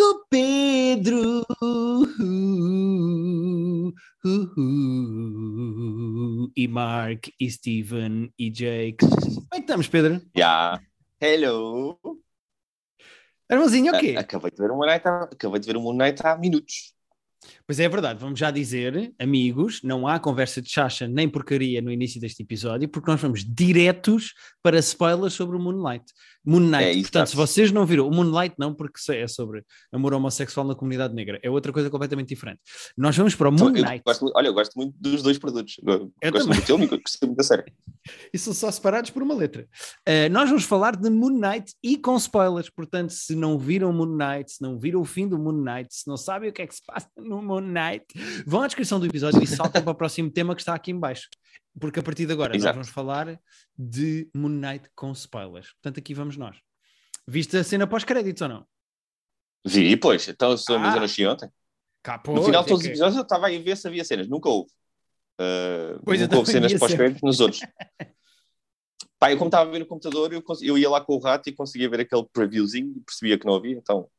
amigo 0.00 0.26
Pedro. 0.30 1.44
Uh, 1.62 2.04
uh, 4.24 4.42
uh, 4.56 6.52
e 6.56 6.66
Mark, 6.66 7.28
e 7.38 7.50
Steven, 7.50 8.32
e 8.38 8.50
Jake. 8.50 8.96
Como 8.98 9.46
é 9.52 9.56
que 9.56 9.60
estamos, 9.60 9.88
Pedro? 9.88 10.22
Já. 10.34 10.80
Hello. 11.20 11.98
Irmãozinho, 13.50 13.94
o 13.94 13.98
quê? 13.98 14.16
Acabei 14.16 14.50
de 14.50 14.56
ver 14.56 14.70
o 14.70 14.76
Moon 14.76 14.86
Knight 14.86 15.06
há, 15.06 15.24
acabei 15.24 15.60
de 15.60 15.66
ver 15.66 15.76
o 15.76 15.80
Moon 15.80 15.94
Knight 15.94 16.24
há 16.24 16.36
minutos. 16.36 16.94
Pois 17.66 17.80
é, 17.80 17.84
é 17.84 17.88
verdade, 17.88 18.20
vamos 18.20 18.38
já 18.38 18.50
dizer, 18.50 19.12
amigos, 19.18 19.80
não 19.82 20.06
há 20.06 20.18
conversa 20.20 20.60
de 20.60 20.68
chacha 20.70 21.08
nem 21.08 21.28
porcaria 21.28 21.80
no 21.80 21.90
início 21.90 22.20
deste 22.20 22.42
episódio, 22.42 22.88
porque 22.88 23.10
nós 23.10 23.20
vamos 23.20 23.44
diretos 23.44 24.34
para 24.62 24.78
spoilers 24.78 25.32
sobre 25.34 25.56
o 25.56 25.60
Moonlight. 25.60 26.04
Moonlight, 26.44 26.98
É, 26.98 27.02
portanto, 27.02 27.28
se 27.28 27.36
vocês 27.36 27.70
não 27.70 27.84
viram, 27.84 28.08
o 28.08 28.10
Moonlight 28.14 28.54
não, 28.58 28.74
porque 28.74 28.98
é 29.12 29.26
sobre 29.28 29.62
amor 29.92 30.14
homossexual 30.14 30.66
na 30.66 30.74
comunidade 30.74 31.14
negra, 31.14 31.38
é 31.42 31.50
outra 31.50 31.72
coisa 31.72 31.88
completamente 31.90 32.28
diferente. 32.28 32.60
Nós 32.96 33.16
vamos 33.16 33.34
para 33.34 33.48
o 33.50 33.52
Então, 33.54 33.68
eu 33.68 33.72
Moonlight, 33.74 34.02
gosto, 34.04 34.22
muito- 34.22 34.36
olha, 34.36 34.46
eu 34.48 34.54
gosto 34.54 34.72
muito 34.76 34.94
dos 34.98 35.22
dois 35.22 35.38
produtos. 35.38 35.76
Eu 35.86 36.12
Eu 36.22 36.32
gosto 36.32 36.44
também. 36.44 36.46
muito 36.46 36.60
do 36.60 36.66
filme 36.66 36.84
e 36.84 36.88
gosto 36.88 37.18
muito 37.26 37.36
da 37.36 37.42
série. 37.44 37.72
e 38.32 38.38
são 38.38 38.52
só 38.54 38.70
separados 38.70 39.10
por 39.10 39.22
uma 39.22 39.34
letra. 39.34 39.66
Uh, 40.08 40.30
nós 40.30 40.48
vamos 40.48 40.64
falar 40.64 40.96
de 40.96 41.08
Moon 41.10 41.38
Knight 41.38 41.74
e 41.82 41.96
com 41.98 42.16
spoilers, 42.16 42.70
portanto, 42.70 43.10
se 43.10 43.34
não 43.34 43.58
viram 43.58 43.92
Moon 43.92 44.16
Knight, 44.16 44.52
se 44.52 44.62
não 44.62 44.78
viram 44.78 45.00
o 45.00 45.04
fim 45.04 45.28
do 45.28 45.38
Moon 45.38 45.52
Knight, 45.62 45.94
se 45.94 46.08
não 46.08 46.16
sabem 46.16 46.48
o 46.48 46.52
que 46.52 46.62
é 46.62 46.66
que 46.66 46.74
se 46.74 46.82
passa 46.86 47.08
no 47.30 47.40
Moon 47.40 47.60
Knight, 47.60 48.06
vão 48.44 48.62
à 48.62 48.66
descrição 48.66 48.98
do 48.98 49.06
episódio 49.06 49.40
e 49.40 49.46
saltem 49.46 49.80
para 49.80 49.92
o 49.92 49.94
próximo 49.94 50.28
tema 50.30 50.54
que 50.54 50.60
está 50.60 50.74
aqui 50.74 50.90
em 50.90 50.98
baixo. 50.98 51.28
Porque 51.78 52.00
a 52.00 52.02
partir 52.02 52.26
de 52.26 52.32
agora 52.32 52.56
Exato. 52.56 52.76
nós 52.76 52.86
vamos 52.86 52.92
falar 52.92 53.40
de 53.78 54.28
Moon 54.34 54.48
Knight 54.48 54.90
com 54.96 55.12
spoilers. 55.12 55.72
Portanto, 55.74 56.00
aqui 56.00 56.12
vamos 56.12 56.36
nós. 56.36 56.58
Viste 57.28 57.56
a 57.56 57.62
cena 57.62 57.86
pós-créditos 57.86 58.42
ou 58.42 58.48
não? 58.48 58.66
Vi, 59.64 59.96
pois. 59.96 60.26
Então, 60.28 60.56
se 60.56 60.72
Ah. 60.72 60.78
mas 60.78 60.94
eu 60.94 61.00
nasci 61.00 61.24
ontem. 61.24 61.48
Cá, 62.02 62.20
No 62.26 62.42
final 62.42 62.62
de 62.62 62.66
é 62.66 62.68
todos 62.68 62.80
os 62.82 62.86
episódios 62.86 63.16
eu 63.16 63.22
estava 63.22 63.46
aí 63.46 63.58
a 63.58 63.62
ver 63.62 63.76
se 63.76 63.86
havia 63.86 64.04
cenas. 64.04 64.26
Nunca 64.26 64.48
houve. 64.48 64.70
Uh, 65.40 66.02
Pois, 66.04 66.20
nunca 66.20 66.36
houve 66.36 66.50
cenas 66.50 66.74
pós-créditos 66.74 67.22
nos 67.22 67.38
outros. 67.38 67.60
Pá, 69.20 69.30
eu 69.30 69.36
como 69.38 69.48
estava 69.48 69.68
a 69.68 69.72
ver 69.72 69.78
no 69.78 69.86
computador, 69.86 70.32
eu, 70.32 70.42
eu 70.62 70.78
ia 70.78 70.90
lá 70.90 71.00
com 71.00 71.14
o 71.14 71.20
rato 71.20 71.48
e 71.48 71.52
conseguia 71.52 71.88
ver 71.88 72.00
aquele 72.00 72.26
previewzinho 72.32 72.94
e 72.96 73.00
percebia 73.00 73.38
que 73.38 73.46
não 73.46 73.54
havia, 73.54 73.76
então... 73.76 74.10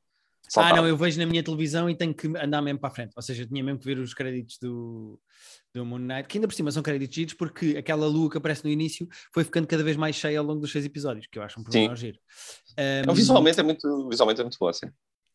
Ah, 0.52 0.64
saltava. 0.64 0.82
não, 0.82 0.88
eu 0.88 0.98
vejo 0.98 1.18
na 1.20 1.26
minha 1.26 1.42
televisão 1.42 1.90
e 1.90 1.96
tenho 1.96 2.14
que 2.14 2.28
andar 2.28 2.62
mesmo 2.62 2.80
para 2.80 2.90
a 2.90 2.94
frente. 2.94 3.14
Ou 3.16 3.22
seja, 3.22 3.44
eu 3.44 3.48
tinha 3.48 3.64
mesmo 3.64 3.80
que 3.80 3.86
ver 3.86 3.98
os 4.00 4.14
créditos 4.14 4.58
do, 4.62 5.20
do 5.74 5.86
Moon 5.86 6.00
Knight, 6.00 6.28
que 6.28 6.38
ainda 6.38 6.48
por 6.48 6.54
cima 6.54 6.72
são 6.72 6.84
créditos 6.84 7.16
giros, 7.16 7.34
porque 7.34 7.78
aquela 7.78 8.06
lua 8.08 8.30
que 8.30 8.38
aparece 8.38 8.64
no 8.66 8.70
início 8.70 9.08
foi 9.34 9.44
ficando 9.44 9.66
cada 9.66 9.84
vez 9.84 9.96
mais 9.96 10.16
cheia 10.16 10.40
ao 10.40 10.46
longo 10.46 10.60
dos 10.60 10.72
seis 10.72 10.86
episódios, 10.86 11.28
que 11.32 11.40
eu 11.40 11.44
acho 11.44 11.60
um 11.60 11.64
problema 11.64 11.96
giro. 11.96 12.20
Então, 12.78 13.14
Um, 13.14 13.16
visualmente, 13.16 13.60
é 13.60 13.64
muito, 13.64 14.10
visualmente 14.10 14.42
é 14.42 14.44
muito 14.44 14.58
boa, 14.60 14.72
assim. 14.72 14.88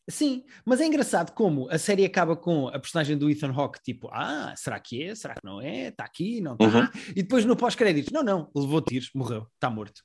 Sim, 0.08 0.44
mas 0.64 0.80
é 0.80 0.86
engraçado 0.86 1.32
como 1.32 1.68
a 1.68 1.78
série 1.78 2.04
acaba 2.04 2.36
com 2.36 2.68
a 2.68 2.78
personagem 2.78 3.18
do 3.18 3.28
Ethan 3.28 3.50
Hawke, 3.52 3.82
tipo, 3.82 4.08
ah, 4.12 4.54
será 4.56 4.78
que 4.78 5.02
é? 5.02 5.14
Será 5.16 5.34
que 5.34 5.40
não 5.44 5.60
é? 5.60 5.88
Está 5.88 6.04
aqui? 6.04 6.40
Não 6.40 6.52
está? 6.52 6.66
Uhum. 6.66 6.88
E 7.10 7.22
depois 7.22 7.44
no 7.44 7.56
pós-créditos, 7.56 8.12
não, 8.12 8.22
não, 8.22 8.48
levou 8.54 8.80
tiros, 8.80 9.10
morreu, 9.14 9.48
está 9.54 9.68
morto. 9.68 10.02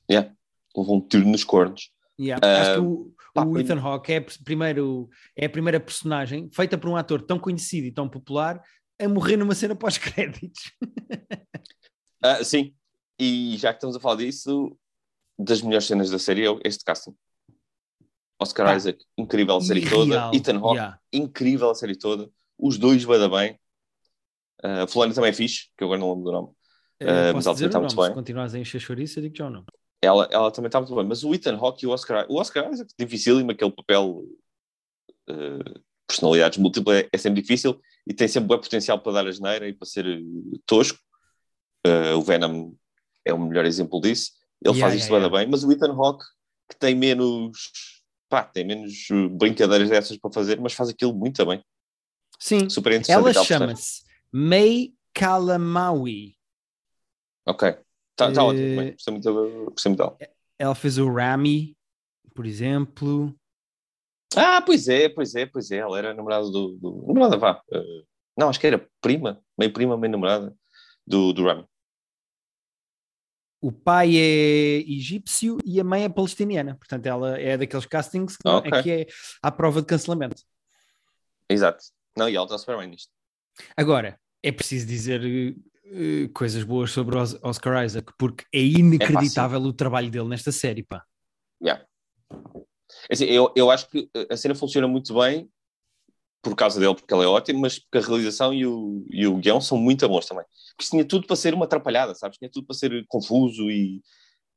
Houve 0.74 0.90
um 0.90 1.00
tiro 1.06 1.24
nos 1.28 1.44
cornos. 1.44 1.90
Yeah. 2.22 2.40
Ah, 2.46 2.60
Acho 2.62 2.74
que 2.74 2.86
o, 2.86 3.14
pá, 3.34 3.44
o 3.44 3.58
Ethan 3.58 3.80
Hawke 3.80 4.12
é, 4.12 4.20
primeiro, 4.44 5.08
é 5.36 5.46
a 5.46 5.50
primeira 5.50 5.80
personagem 5.80 6.48
feita 6.52 6.78
por 6.78 6.88
um 6.88 6.96
ator 6.96 7.20
tão 7.22 7.38
conhecido 7.38 7.86
e 7.86 7.92
tão 7.92 8.08
popular 8.08 8.62
a 9.00 9.08
morrer 9.08 9.36
numa 9.36 9.54
cena 9.54 9.74
pós-créditos. 9.74 10.62
Ah, 12.24 12.44
sim, 12.44 12.72
e 13.18 13.56
já 13.58 13.72
que 13.72 13.78
estamos 13.78 13.96
a 13.96 13.98
falar 14.00 14.14
disso, 14.14 14.78
das 15.36 15.60
melhores 15.60 15.88
cenas 15.88 16.08
da 16.08 16.20
série 16.20 16.46
é 16.46 16.56
este 16.64 16.84
casting. 16.84 17.12
Oscar 18.40 18.66
Pá, 18.66 18.76
Isaac, 18.76 19.04
incrível 19.18 19.56
a 19.56 19.60
série 19.60 19.80
Irreal. 19.80 20.30
toda. 20.30 20.36
Ethan 20.36 20.58
Hawke, 20.58 20.74
Yeah. 20.76 21.00
incrível 21.12 21.70
a 21.70 21.74
série 21.74 21.96
toda. 21.98 22.30
Os 22.56 22.78
dois 22.78 23.02
vai 23.02 23.18
dar 23.18 23.28
bem. 23.28 23.58
Ah, 24.62 24.84
a 24.84 24.86
Fulana 24.86 25.12
também 25.12 25.30
é 25.30 25.32
fixe, 25.32 25.66
que 25.76 25.82
eu 25.82 25.88
agora 25.88 25.98
não 25.98 26.10
lembro 26.10 26.24
do 26.26 26.30
nome. 26.32 26.48
Eh, 27.00 27.32
mas 27.32 27.44
dizer 27.44 27.66
está 27.66 27.80
muito 27.80 27.96
nome, 27.96 28.04
se 28.04 28.08
bem. 28.08 28.14
continuares 28.14 28.54
a 28.54 28.58
encher 28.60 28.80
chouriço, 28.80 29.18
eu 29.18 29.22
digo 29.24 29.36
já 29.36 29.50
não. 29.50 29.64
Ela, 30.02 30.28
ela 30.32 30.50
também 30.50 30.66
está 30.66 30.80
muito 30.80 30.94
bem. 30.94 31.06
Mas 31.06 31.22
o 31.22 31.32
Ethan 31.32 31.56
Hawke 31.56 31.84
e 31.84 31.88
o 31.88 31.92
Oscar, 31.92 32.26
o 32.28 32.40
Oscar 32.40 32.70
Isaac, 32.72 32.92
dificílimo, 32.98 33.52
aquele 33.52 33.70
papel 33.70 34.24
ah, 35.28 35.80
personalidades 36.06 36.58
múltiplas 36.58 36.98
é, 36.98 37.08
é 37.12 37.18
sempre 37.18 37.40
difícil 37.40 37.80
e 38.06 38.12
tem 38.12 38.28
sempre 38.28 38.48
bom 38.48 38.58
potencial 38.58 39.00
para 39.00 39.12
dar 39.12 39.26
a 39.26 39.32
geneira 39.32 39.68
e 39.68 39.72
para 39.72 39.86
ser 39.86 40.06
eh, 40.06 40.20
tosco. 40.66 40.98
Ah, 41.86 42.16
o 42.16 42.22
Venom 42.22 42.74
é 43.24 43.32
o 43.32 43.38
melhor 43.38 43.64
exemplo 43.64 44.00
disso. 44.00 44.32
Ele 44.64 44.74
Yeah, 44.74 44.80
faz 44.80 45.02
isso 45.02 45.12
yeah, 45.12 45.28
bem, 45.28 45.40
bem, 45.40 45.50
mas 45.50 45.64
o 45.64 45.72
Ethan 45.72 45.92
Hawke, 45.92 46.24
que 46.70 46.76
tem 46.76 46.94
menos, 46.94 47.72
pá, 48.28 48.44
tem 48.44 48.64
menos 48.64 49.08
uh, 49.10 49.28
brincadeiras 49.28 49.90
dessas 49.90 50.16
para 50.16 50.32
fazer, 50.32 50.60
mas 50.60 50.72
faz 50.72 50.88
aquilo 50.88 51.12
muito 51.12 51.44
bem. 51.44 51.64
Sim, 52.38 52.68
Super 52.68 52.92
interessante. 52.92 53.36
ela 53.36 53.44
chama-se 53.44 54.02
May 54.30 54.94
Kalamaui. 55.12 56.36
Ok. 57.44 57.76
Está 58.28 58.32
tá 58.32 58.40
Eh, 58.42 58.44
ótimo 58.44 58.68
também. 58.68 58.92
Gostei 58.92 59.12
muito, 59.12 59.24
da- 59.24 59.70
gostei 59.70 59.90
muito 59.90 59.98
dela. 59.98 60.18
Ela 60.58 60.74
fez 60.74 60.98
o 60.98 61.12
Rami, 61.12 61.76
por 62.34 62.46
exemplo. 62.46 63.34
Ah, 64.36 64.62
pois 64.62 64.88
é, 64.88 65.08
pois 65.08 65.34
é, 65.34 65.46
pois 65.46 65.70
é. 65.70 65.76
Ela 65.78 65.98
era 65.98 66.14
namorada 66.14 66.44
do. 66.50 66.78
do 66.78 67.04
namorada, 67.08 67.36
vá. 67.36 67.62
Uh, 67.70 68.06
não, 68.36 68.48
acho 68.48 68.58
que 68.60 68.66
era 68.66 68.88
prima, 69.00 69.42
meio 69.58 69.72
prima, 69.72 69.96
meio 69.98 70.10
namorada 70.12 70.54
do, 71.06 71.32
do 71.32 71.44
Rami. 71.44 71.66
O 73.60 73.70
pai 73.70 74.16
é 74.16 74.78
egípcio 74.90 75.58
e 75.64 75.78
a 75.78 75.84
mãe 75.84 76.02
é 76.04 76.08
palestiniana. 76.08 76.74
Portanto, 76.76 77.06
ela 77.06 77.38
é 77.38 77.56
daqueles 77.56 77.86
castings 77.86 78.36
que, 78.36 78.42
não- 78.44 78.56
Ok. 78.56 78.70
é, 78.72 78.82
que 78.82 78.90
é 78.90 79.06
à 79.40 79.52
prova 79.52 79.80
de 79.80 79.86
cancelamento. 79.86 80.42
Exato. 81.48 81.84
Não, 82.16 82.28
e 82.28 82.34
ela 82.34 82.44
está 82.46 82.58
super 82.58 82.76
bem 82.78 82.88
nisto. 82.88 83.10
Agora, 83.76 84.18
é 84.42 84.50
preciso 84.50 84.86
dizer 84.86 85.54
eh, 85.84 86.24
eh, 86.24 86.28
coisas 86.28 86.62
boas 86.64 86.90
sobre 86.90 87.16
Os- 87.16 87.38
Oscar 87.42 87.84
Isaac, 87.84 88.12
porque 88.18 88.44
é 88.52 88.60
inacreditável 88.60 89.60
o 89.60 89.72
trabalho 89.72 90.10
dele 90.10 90.28
nesta 90.28 90.52
série, 90.52 90.82
pá. 90.82 91.04
Yeah. 91.62 91.84
Assim, 93.10 93.24
eu, 93.24 93.52
eu 93.56 93.70
acho 93.70 93.88
que 93.88 94.08
a 94.30 94.36
cena 94.36 94.54
funciona 94.54 94.86
muito 94.86 95.14
bem 95.14 95.48
por 96.42 96.56
causa 96.56 96.80
dele, 96.80 96.94
porque 96.94 97.14
ele 97.14 97.22
é 97.22 97.26
ótimo, 97.26 97.60
mas 97.60 97.78
porque 97.78 97.98
a 97.98 98.00
realização 98.00 98.52
e 98.52 98.66
o, 98.66 99.04
e 99.08 99.26
o 99.26 99.36
guião 99.36 99.60
são 99.60 99.78
muito 99.78 100.08
bons 100.08 100.26
também. 100.26 100.44
Porque 100.76 100.90
tinha 100.90 101.04
tudo 101.04 101.26
para 101.26 101.36
ser 101.36 101.54
uma 101.54 101.66
atrapalhada, 101.66 102.14
sabes? 102.14 102.36
Tinha 102.36 102.50
tudo 102.50 102.66
para 102.66 102.74
ser 102.74 103.04
confuso 103.06 103.70
e, 103.70 104.02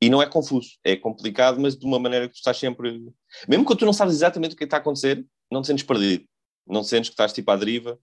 e 0.02 0.10
não 0.10 0.20
é 0.20 0.26
confuso. 0.26 0.70
É 0.82 0.96
complicado, 0.96 1.60
mas 1.60 1.76
de 1.76 1.86
uma 1.86 2.00
maneira 2.00 2.26
que 2.26 2.34
tu 2.34 2.38
estás 2.38 2.56
sempre... 2.56 3.00
Mesmo 3.48 3.64
quando 3.64 3.78
tu 3.78 3.86
não 3.86 3.92
sabes 3.92 4.14
exatamente 4.14 4.54
o 4.54 4.58
que 4.58 4.64
está 4.64 4.78
a 4.78 4.80
acontecer, 4.80 5.24
não 5.50 5.60
te 5.62 5.68
sentes 5.68 5.84
perdido. 5.84 6.24
Não 6.66 6.82
te 6.82 6.88
sentes 6.88 7.08
que 7.08 7.14
estás 7.14 7.32
tipo 7.32 7.50
à 7.52 7.56
deriva. 7.56 7.96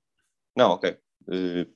Não, 0.56 0.72
ok. 0.72 0.98
Eh, 1.30 1.68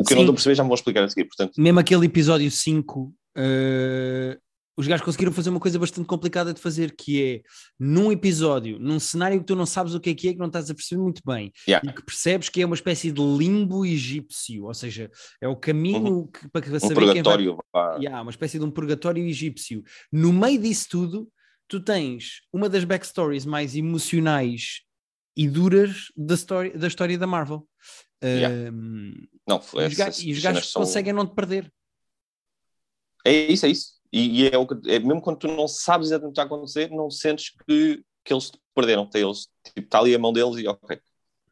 o 0.00 0.04
que 0.04 0.14
eu 0.14 0.16
não 0.16 0.20
Sim. 0.20 0.24
estou 0.24 0.32
a 0.32 0.34
perceber 0.34 0.54
já 0.54 0.62
me 0.62 0.68
vou 0.68 0.74
explicar 0.74 1.04
a 1.04 1.08
seguir, 1.08 1.26
portanto... 1.26 1.52
Mesmo 1.58 1.78
aquele 1.78 2.06
episódio 2.06 2.50
5, 2.50 3.14
eh, 3.36 4.38
os 4.76 4.86
gajos 4.86 5.04
conseguiram 5.04 5.30
fazer 5.30 5.50
uma 5.50 5.60
coisa 5.60 5.78
bastante 5.78 6.06
complicada 6.06 6.54
de 6.54 6.60
fazer, 6.60 6.94
que 6.96 7.22
é 7.22 7.42
num 7.78 8.10
episódio, 8.10 8.78
num 8.78 8.98
cenário 8.98 9.38
que 9.38 9.44
tu 9.44 9.54
não 9.54 9.66
sabes 9.66 9.92
o 9.92 10.00
que 10.00 10.08
é 10.08 10.14
que 10.14 10.28
é, 10.28 10.32
que 10.32 10.38
não 10.38 10.46
estás 10.46 10.70
a 10.70 10.74
perceber 10.74 11.02
muito 11.02 11.20
bem, 11.24 11.52
Yeah. 11.68 11.86
e 11.86 11.94
que 11.94 12.02
percebes 12.02 12.48
que 12.48 12.62
é 12.62 12.64
uma 12.66 12.74
espécie 12.74 13.12
de 13.12 13.20
limbo 13.20 13.84
egípcio, 13.84 14.64
ou 14.64 14.72
seja, 14.72 15.10
é 15.38 15.46
o 15.46 15.54
caminho 15.54 16.28
que, 16.28 16.48
para 16.48 16.66
Um 16.66 16.80
saber 16.80 16.94
quem 16.94 17.22
vai 17.22 17.36
purgatório. 17.36 17.58
Yeah, 17.98 18.22
uma 18.22 18.30
espécie 18.30 18.58
de 18.58 18.64
um 18.64 18.70
purgatório 18.70 19.22
egípcio. 19.26 19.84
No 20.10 20.32
meio 20.32 20.58
disso 20.58 20.88
tudo, 20.90 21.28
tu 21.68 21.78
tens 21.78 22.40
uma 22.50 22.66
das 22.68 22.84
backstories 22.84 23.44
mais 23.44 23.76
emocionais 23.76 24.80
e 25.36 25.46
duras 25.46 26.06
da, 26.16 26.34
story, 26.34 26.70
da 26.70 26.86
história 26.88 27.18
da 27.18 27.26
Marvel. 27.26 27.66
Yeah. 28.22 28.70
Um, 28.72 29.14
Não, 29.48 29.56
e 29.56 29.60
os, 29.60 29.98
essas 29.98 30.18
ga- 30.20 30.24
e 30.28 30.32
os 30.32 30.38
gajos 30.40 30.70
são- 30.72 30.82
conseguem 30.82 31.12
não 31.12 31.26
te 31.26 31.34
perder. 31.34 31.72
É 33.24 33.32
isso, 33.32 33.66
é 33.66 33.68
isso. 33.70 33.92
E, 34.12 34.42
e 34.42 34.48
é, 34.48 34.58
o 34.58 34.66
que, 34.66 34.74
é 34.90 34.98
mesmo 34.98 35.20
quando 35.20 35.38
tu 35.38 35.48
não 35.48 35.68
sabes 35.68 36.08
exatamente 36.08 36.30
o 36.30 36.34
que 36.34 36.40
está 36.40 36.42
a 36.42 36.46
acontecer, 36.46 36.90
não 36.90 37.10
sentes 37.10 37.50
que, 37.66 38.02
que 38.24 38.32
eles 38.32 38.50
te 38.50 38.58
perderam. 38.74 39.08
Eles, 39.14 39.48
tipo, 39.64 39.80
está 39.80 39.98
ali 40.00 40.14
a 40.14 40.18
mão 40.18 40.32
deles 40.32 40.56
e 40.58 40.66
ok, 40.66 40.98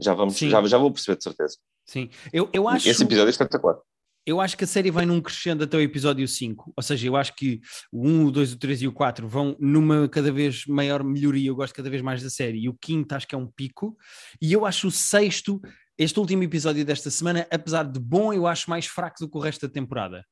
já, 0.00 0.14
vamos, 0.14 0.34
Sim. 0.36 0.50
já, 0.50 0.62
já 0.66 0.78
vou 0.78 0.90
perceber 0.90 1.16
de 1.18 1.24
certeza. 1.24 1.56
Sim, 1.86 2.10
eu, 2.32 2.50
eu, 2.52 2.68
acho, 2.68 2.88
Esse 2.88 3.02
episódio 3.02 3.28
é 3.28 3.30
espetacular. 3.30 3.78
eu 4.26 4.40
acho 4.42 4.56
que 4.58 4.64
a 4.64 4.66
série 4.66 4.90
vai 4.90 5.06
num 5.06 5.20
crescendo 5.22 5.64
até 5.64 5.76
o 5.76 5.80
episódio 5.80 6.26
5. 6.28 6.72
Ou 6.76 6.82
seja, 6.82 7.06
eu 7.06 7.16
acho 7.16 7.34
que 7.34 7.60
o 7.92 8.06
1, 8.06 8.26
o 8.26 8.30
2, 8.30 8.52
o 8.52 8.58
3 8.58 8.82
e 8.82 8.88
o 8.88 8.92
4 8.92 9.26
vão 9.28 9.56
numa 9.58 10.06
cada 10.08 10.30
vez 10.32 10.66
maior 10.66 11.02
melhoria. 11.04 11.48
Eu 11.48 11.56
gosto 11.56 11.72
cada 11.74 11.88
vez 11.88 12.02
mais 12.02 12.22
da 12.22 12.28
série. 12.28 12.58
E 12.58 12.68
o 12.68 12.74
quinto 12.74 13.14
acho 13.14 13.26
que 13.26 13.34
é 13.34 13.38
um 13.38 13.46
pico. 13.46 13.96
E 14.42 14.52
eu 14.52 14.66
acho 14.66 14.88
o 14.88 14.90
sexto, 14.90 15.60
este 15.98 16.20
último 16.20 16.44
episódio 16.44 16.84
desta 16.84 17.10
semana, 17.10 17.46
apesar 17.50 17.82
de 17.82 17.98
bom, 17.98 18.32
eu 18.32 18.46
acho 18.46 18.70
mais 18.70 18.86
fraco 18.86 19.16
do 19.18 19.28
que 19.28 19.36
o 19.36 19.40
resto 19.40 19.66
da 19.66 19.72
temporada. 19.72 20.24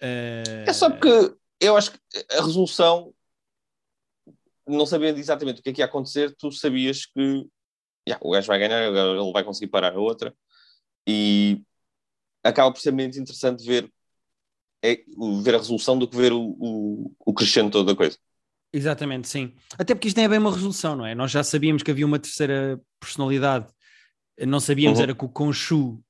É 0.00 0.72
só 0.72 0.90
porque 0.90 1.34
eu 1.60 1.76
acho 1.76 1.92
que 1.92 1.98
a 2.32 2.42
resolução, 2.42 3.14
não 4.66 4.84
sabendo 4.84 5.18
exatamente 5.18 5.60
o 5.60 5.62
que 5.62 5.70
é 5.70 5.72
que 5.72 5.80
ia 5.80 5.84
acontecer, 5.84 6.34
tu 6.36 6.50
sabias 6.50 7.06
que 7.06 7.46
yeah, 8.06 8.20
o 8.20 8.32
gajo 8.32 8.48
vai 8.48 8.58
ganhar, 8.58 8.82
ele 8.82 9.32
vai 9.32 9.44
conseguir 9.44 9.70
parar 9.70 9.94
a 9.94 10.00
outra. 10.00 10.34
E 11.06 11.62
acaba 12.42 12.72
por 12.72 12.80
ser 12.80 12.92
menos 12.92 13.16
interessante 13.16 13.64
ver, 13.64 13.90
é, 14.82 15.02
ver 15.42 15.54
a 15.54 15.58
resolução 15.58 15.98
do 15.98 16.08
que 16.08 16.16
ver 16.16 16.32
o, 16.32 16.56
o, 16.58 17.14
o 17.24 17.32
crescendo 17.32 17.70
todo 17.70 17.86
da 17.86 17.96
coisa. 17.96 18.18
Exatamente, 18.72 19.28
sim. 19.28 19.54
Até 19.78 19.94
porque 19.94 20.08
isto 20.08 20.16
nem 20.16 20.26
é 20.26 20.28
bem 20.28 20.38
uma 20.38 20.52
resolução, 20.52 20.96
não 20.96 21.06
é? 21.06 21.14
Nós 21.14 21.30
já 21.30 21.44
sabíamos 21.44 21.82
que 21.82 21.90
havia 21.90 22.04
uma 22.04 22.18
terceira 22.18 22.80
personalidade, 22.98 23.72
não 24.40 24.60
sabíamos 24.60 24.98
Uhum. 24.98 25.02
era 25.04 25.14
que 25.14 25.24
o 25.24 25.28
Conchu, 25.28 26.02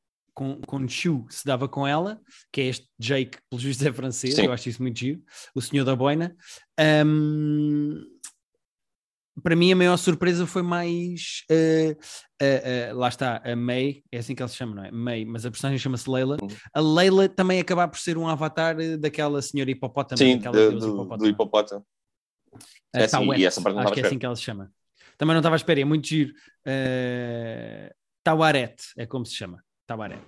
se 1.31 1.45
dava 1.45 1.69
com 1.69 1.87
ela, 1.87 2.21
que 2.53 2.61
é 2.61 2.65
este 2.67 2.89
Jake, 2.99 3.39
pelo 3.49 3.61
juiz 3.61 3.81
é 3.85 3.93
francês, 3.93 4.35
Sim. 4.35 4.47
eu 4.47 4.53
acho 4.53 4.69
isso 4.69 4.83
muito 4.83 4.99
giro, 4.99 5.23
o 5.55 5.61
senhor 5.61 5.85
da 5.85 5.95
boina. 5.95 6.37
Ahm, 6.79 8.03
para 9.43 9.57
mim 9.57 9.73
a 9.73 9.77
maior 9.77 9.97
surpresa 9.97 10.47
foi 10.47 10.63
mais 10.63 11.43
eh, 11.51 11.97
eh, 12.41 12.87
eh, 12.89 12.93
lá 12.93 13.09
está, 13.09 13.43
a 13.45 13.57
May, 13.57 14.03
é 14.13 14.19
assim 14.19 14.35
que 14.35 14.41
ela 14.43 14.49
se 14.49 14.57
chama, 14.57 14.77
não 14.77 14.85
é? 14.85 14.91
May, 14.93 15.25
mas 15.25 15.45
a 15.45 15.51
personagem 15.51 15.79
chama-se 15.79 16.09
Leila. 16.09 16.37
Uhum. 16.41 16.49
A 16.73 16.81
Leila 16.81 17.29
também 17.29 17.61
acabar 17.61 17.89
por 17.89 17.99
ser 17.99 18.17
um 18.17 18.29
avatar 18.29 18.77
daquela 18.99 19.43
senhora 19.43 19.71
hipopótamo, 19.71 20.19
Sim, 20.19 20.37
daquela 20.39 20.71
do, 20.71 20.79
hipopótamo. 20.79 21.19
do 21.19 21.27
hipopótamo. 21.29 21.87
É, 22.95 23.09
sim, 23.09 23.11
Tawet, 23.11 23.41
e 23.41 23.45
essa 23.45 23.61
parte 23.61 23.75
não 23.75 23.83
acho 23.83 23.93
que 23.93 24.01
é 24.01 24.07
assim 24.07 24.19
que 24.19 24.27
ela 24.27 24.37
se 24.37 24.43
chama. 24.43 24.73
Também 25.19 25.35
não 25.35 25.41
estava 25.41 25.55
à 25.55 25.59
espera, 25.59 25.81
é 25.81 25.85
muito 25.85 26.07
giro. 26.07 26.33
Tawaret 28.25 28.75
é 28.97 29.07
como 29.07 29.25
se 29.27 29.35
chama. 29.37 29.63
Tawaret. 29.87 30.23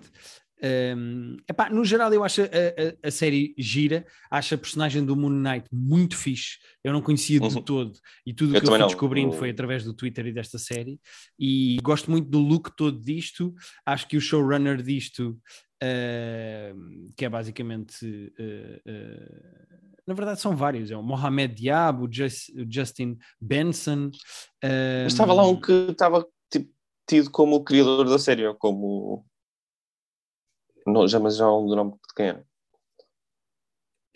Um, 0.97 1.37
epá, 1.49 1.69
no 1.69 1.85
geral, 1.85 2.11
eu 2.15 2.25
acho 2.25 2.41
a, 2.43 2.45
a- 2.47 3.09
a 3.09 3.11
série 3.11 3.55
gira, 3.59 4.07
acho 4.31 4.55
a 4.55 4.59
personagem 4.59 5.05
do 5.05 5.15
Moon 5.15 5.29
Knight 5.31 5.69
muito 5.71 6.17
fixe. 6.17 6.57
Eu 6.83 6.93
não 6.95 7.03
conhecia 7.03 7.39
de 7.39 7.47
Uhum. 7.57 7.63
todo 7.63 7.93
e 8.25 8.33
tudo 8.33 8.51
o 8.57 8.61
que 8.61 8.65
eu 8.67 8.71
fui 8.71 8.79
não. 8.79 8.87
descobrindo 8.87 9.35
Eu- 9.35 9.39
foi 9.39 9.51
através 9.51 9.85
do 9.85 9.93
Twitter 9.93 10.27
e 10.27 10.33
desta 10.33 10.59
série. 10.59 10.99
E 11.39 11.77
gosto 11.83 12.11
muito 12.11 12.29
do 12.31 12.39
look 12.39 12.71
todo 12.75 12.99
disto. 13.03 13.55
Acho 13.85 14.09
que 14.09 14.17
o 14.17 14.21
showrunner 14.21 14.81
disto, 14.83 15.39
uh, 15.83 17.13
que 17.17 17.25
é 17.25 17.29
basicamente. 17.29 18.07
uh, 18.39 18.91
uh, 18.91 19.87
na 20.07 20.15
verdade, 20.15 20.41
são 20.41 20.57
vários: 20.57 20.91
é 20.91 20.97
o 20.97 21.03
Mohamed 21.03 21.55
Diab, 21.55 22.03
o, 22.05 22.09
Jus- 22.11 22.49
o 22.57 22.65
Justin 22.73 23.19
Benson. 23.41 24.11
Mas 24.63 25.13
estava 25.13 25.33
lá 25.35 25.47
um 25.47 25.61
que 25.61 25.73
estava 25.91 26.27
tido 27.07 27.31
como 27.31 27.57
o 27.57 27.65
criador 27.65 28.09
da 28.09 28.19
série, 28.19 28.47
ou 28.47 28.55
como. 28.55 29.27
Não, 30.87 31.07
já, 31.09 31.19
mas 31.19 31.37
já 31.37 31.45
não 31.45 31.67
do 31.67 31.75
nome 31.75 31.93
de 31.93 32.15
quem 32.15 32.27
era. 32.27 32.47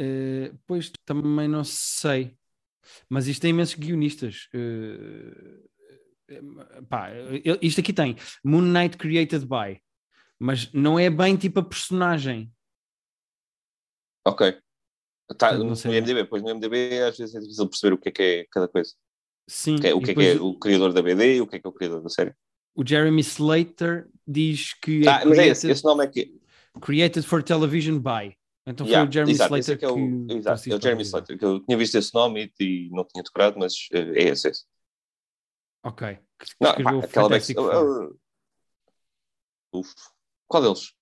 Uh, 0.00 0.58
pois 0.66 0.90
também 1.04 1.46
não 1.48 1.62
sei, 1.62 2.36
mas 3.08 3.26
isto 3.26 3.42
tem 3.42 3.50
imensos 3.50 3.74
guionistas. 3.74 4.48
Uh, 4.54 5.68
pá, 6.88 7.10
isto 7.60 7.80
aqui 7.80 7.92
tem 7.92 8.16
Moon 8.44 8.62
Knight 8.62 8.96
Created 8.96 9.46
by, 9.46 9.82
mas 10.38 10.72
não 10.72 10.98
é 10.98 11.10
bem 11.10 11.36
tipo 11.36 11.60
a 11.60 11.64
personagem. 11.64 12.52
Ok. 14.24 14.58
Tá, 15.36 15.56
Não 15.56 15.66
no 15.66 15.76
sei. 15.76 15.98
IMDB, 15.98 16.24
pois 16.24 16.42
no 16.42 16.50
IMDB 16.50 17.00
às 17.02 17.16
vezes 17.16 17.34
é 17.34 17.40
difícil 17.40 17.68
perceber 17.68 17.94
o 17.94 17.98
que 17.98 18.08
é 18.08 18.12
que 18.12 18.22
é 18.22 18.46
cada 18.50 18.68
coisa. 18.68 18.94
Sim, 19.48 19.76
O 19.76 19.80
que 19.80 19.86
é, 19.86 19.94
o 19.94 20.00
que 20.00 20.10
é, 20.10 20.14
que 20.14 20.26
é 20.26 20.40
o 20.40 20.58
criador 20.58 20.92
da 20.92 21.02
BD 21.02 21.36
e 21.36 21.40
o 21.40 21.46
que 21.46 21.56
é 21.56 21.58
que 21.58 21.66
é 21.66 21.70
o 21.70 21.72
criador 21.72 22.02
da 22.02 22.08
série. 22.08 22.34
O 22.74 22.86
Jeremy 22.86 23.20
Slater 23.20 24.08
diz 24.26 24.74
que 24.74 25.06
é 25.06 25.08
ah, 25.08 25.22
mas 25.24 25.38
é 25.38 25.48
esse, 25.48 25.60
created, 25.62 25.70
esse 25.70 25.84
nome 25.84 26.04
é 26.04 26.06
que. 26.08 26.40
created 26.80 27.26
for 27.26 27.42
television 27.42 27.98
by. 27.98 28.36
Então 28.66 28.86
foi 28.86 28.92
Yeah, 28.92 29.08
o 29.08 29.12
Jeremy 29.12 29.32
exato, 29.32 29.56
Slater 29.56 29.74
é 29.74 29.78
que 29.78 29.84
é 29.84 29.88
o, 29.88 29.94
que 30.26 30.34
exato, 30.34 30.70
é 30.70 30.74
o 30.74 30.80
Jeremy. 30.80 31.02
Slater, 31.02 31.38
que 31.38 31.44
eu 31.44 31.60
tinha 31.60 31.78
visto 31.78 31.94
esse 31.96 32.14
nome 32.14 32.52
e, 32.60 32.64
e 32.64 32.90
não 32.90 33.04
tinha 33.04 33.22
decorado, 33.22 33.58
mas 33.58 33.88
eh, 33.92 34.12
é 34.14 34.28
esse. 34.28 34.48
esse. 34.48 34.64
Ok. 35.82 36.18
Que, 36.38 36.46
que 36.46 36.56
Não, 36.60 37.00
pá, 37.00 37.06
aquela 37.06 37.28
back... 37.28 37.54
Four. 37.54 38.16
Uf. 39.72 39.94
Qual 40.46 40.62
deles? 40.62 40.92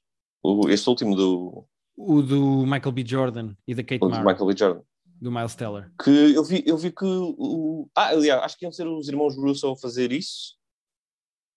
O, 0.43 0.69
este 0.69 0.89
último 0.89 1.17
do, 1.17 1.67
O 1.97 2.23
do 2.23 2.65
Michael 2.65 2.93
B. 2.93 3.05
Jordan 3.05 3.55
e 3.67 3.75
da 3.75 3.83
Kate 3.83 3.97
o 4.05 4.09
do 4.09 4.11
Mara, 4.11 4.25
Michael 4.25 4.47
B. 4.47 4.55
Jordan. 4.57 4.83
do 5.21 5.33
Miles 5.33 5.55
Teller. 5.55 5.91
Que 6.03 6.11
eu 6.11 6.45
vi, 6.45 6.63
eu 6.65 6.77
vi 6.77 6.93
que 6.93 7.05
o. 7.05 7.89
Ah, 7.95 8.11
aliás, 8.11 8.43
acho 8.45 8.57
que 8.57 8.65
iam 8.65 8.73
ser 8.73 8.87
os 8.87 9.09
irmãos 9.09 9.37
Russo 9.37 9.69
a 9.69 9.77
fazer 9.77 10.13
isso, 10.13 10.57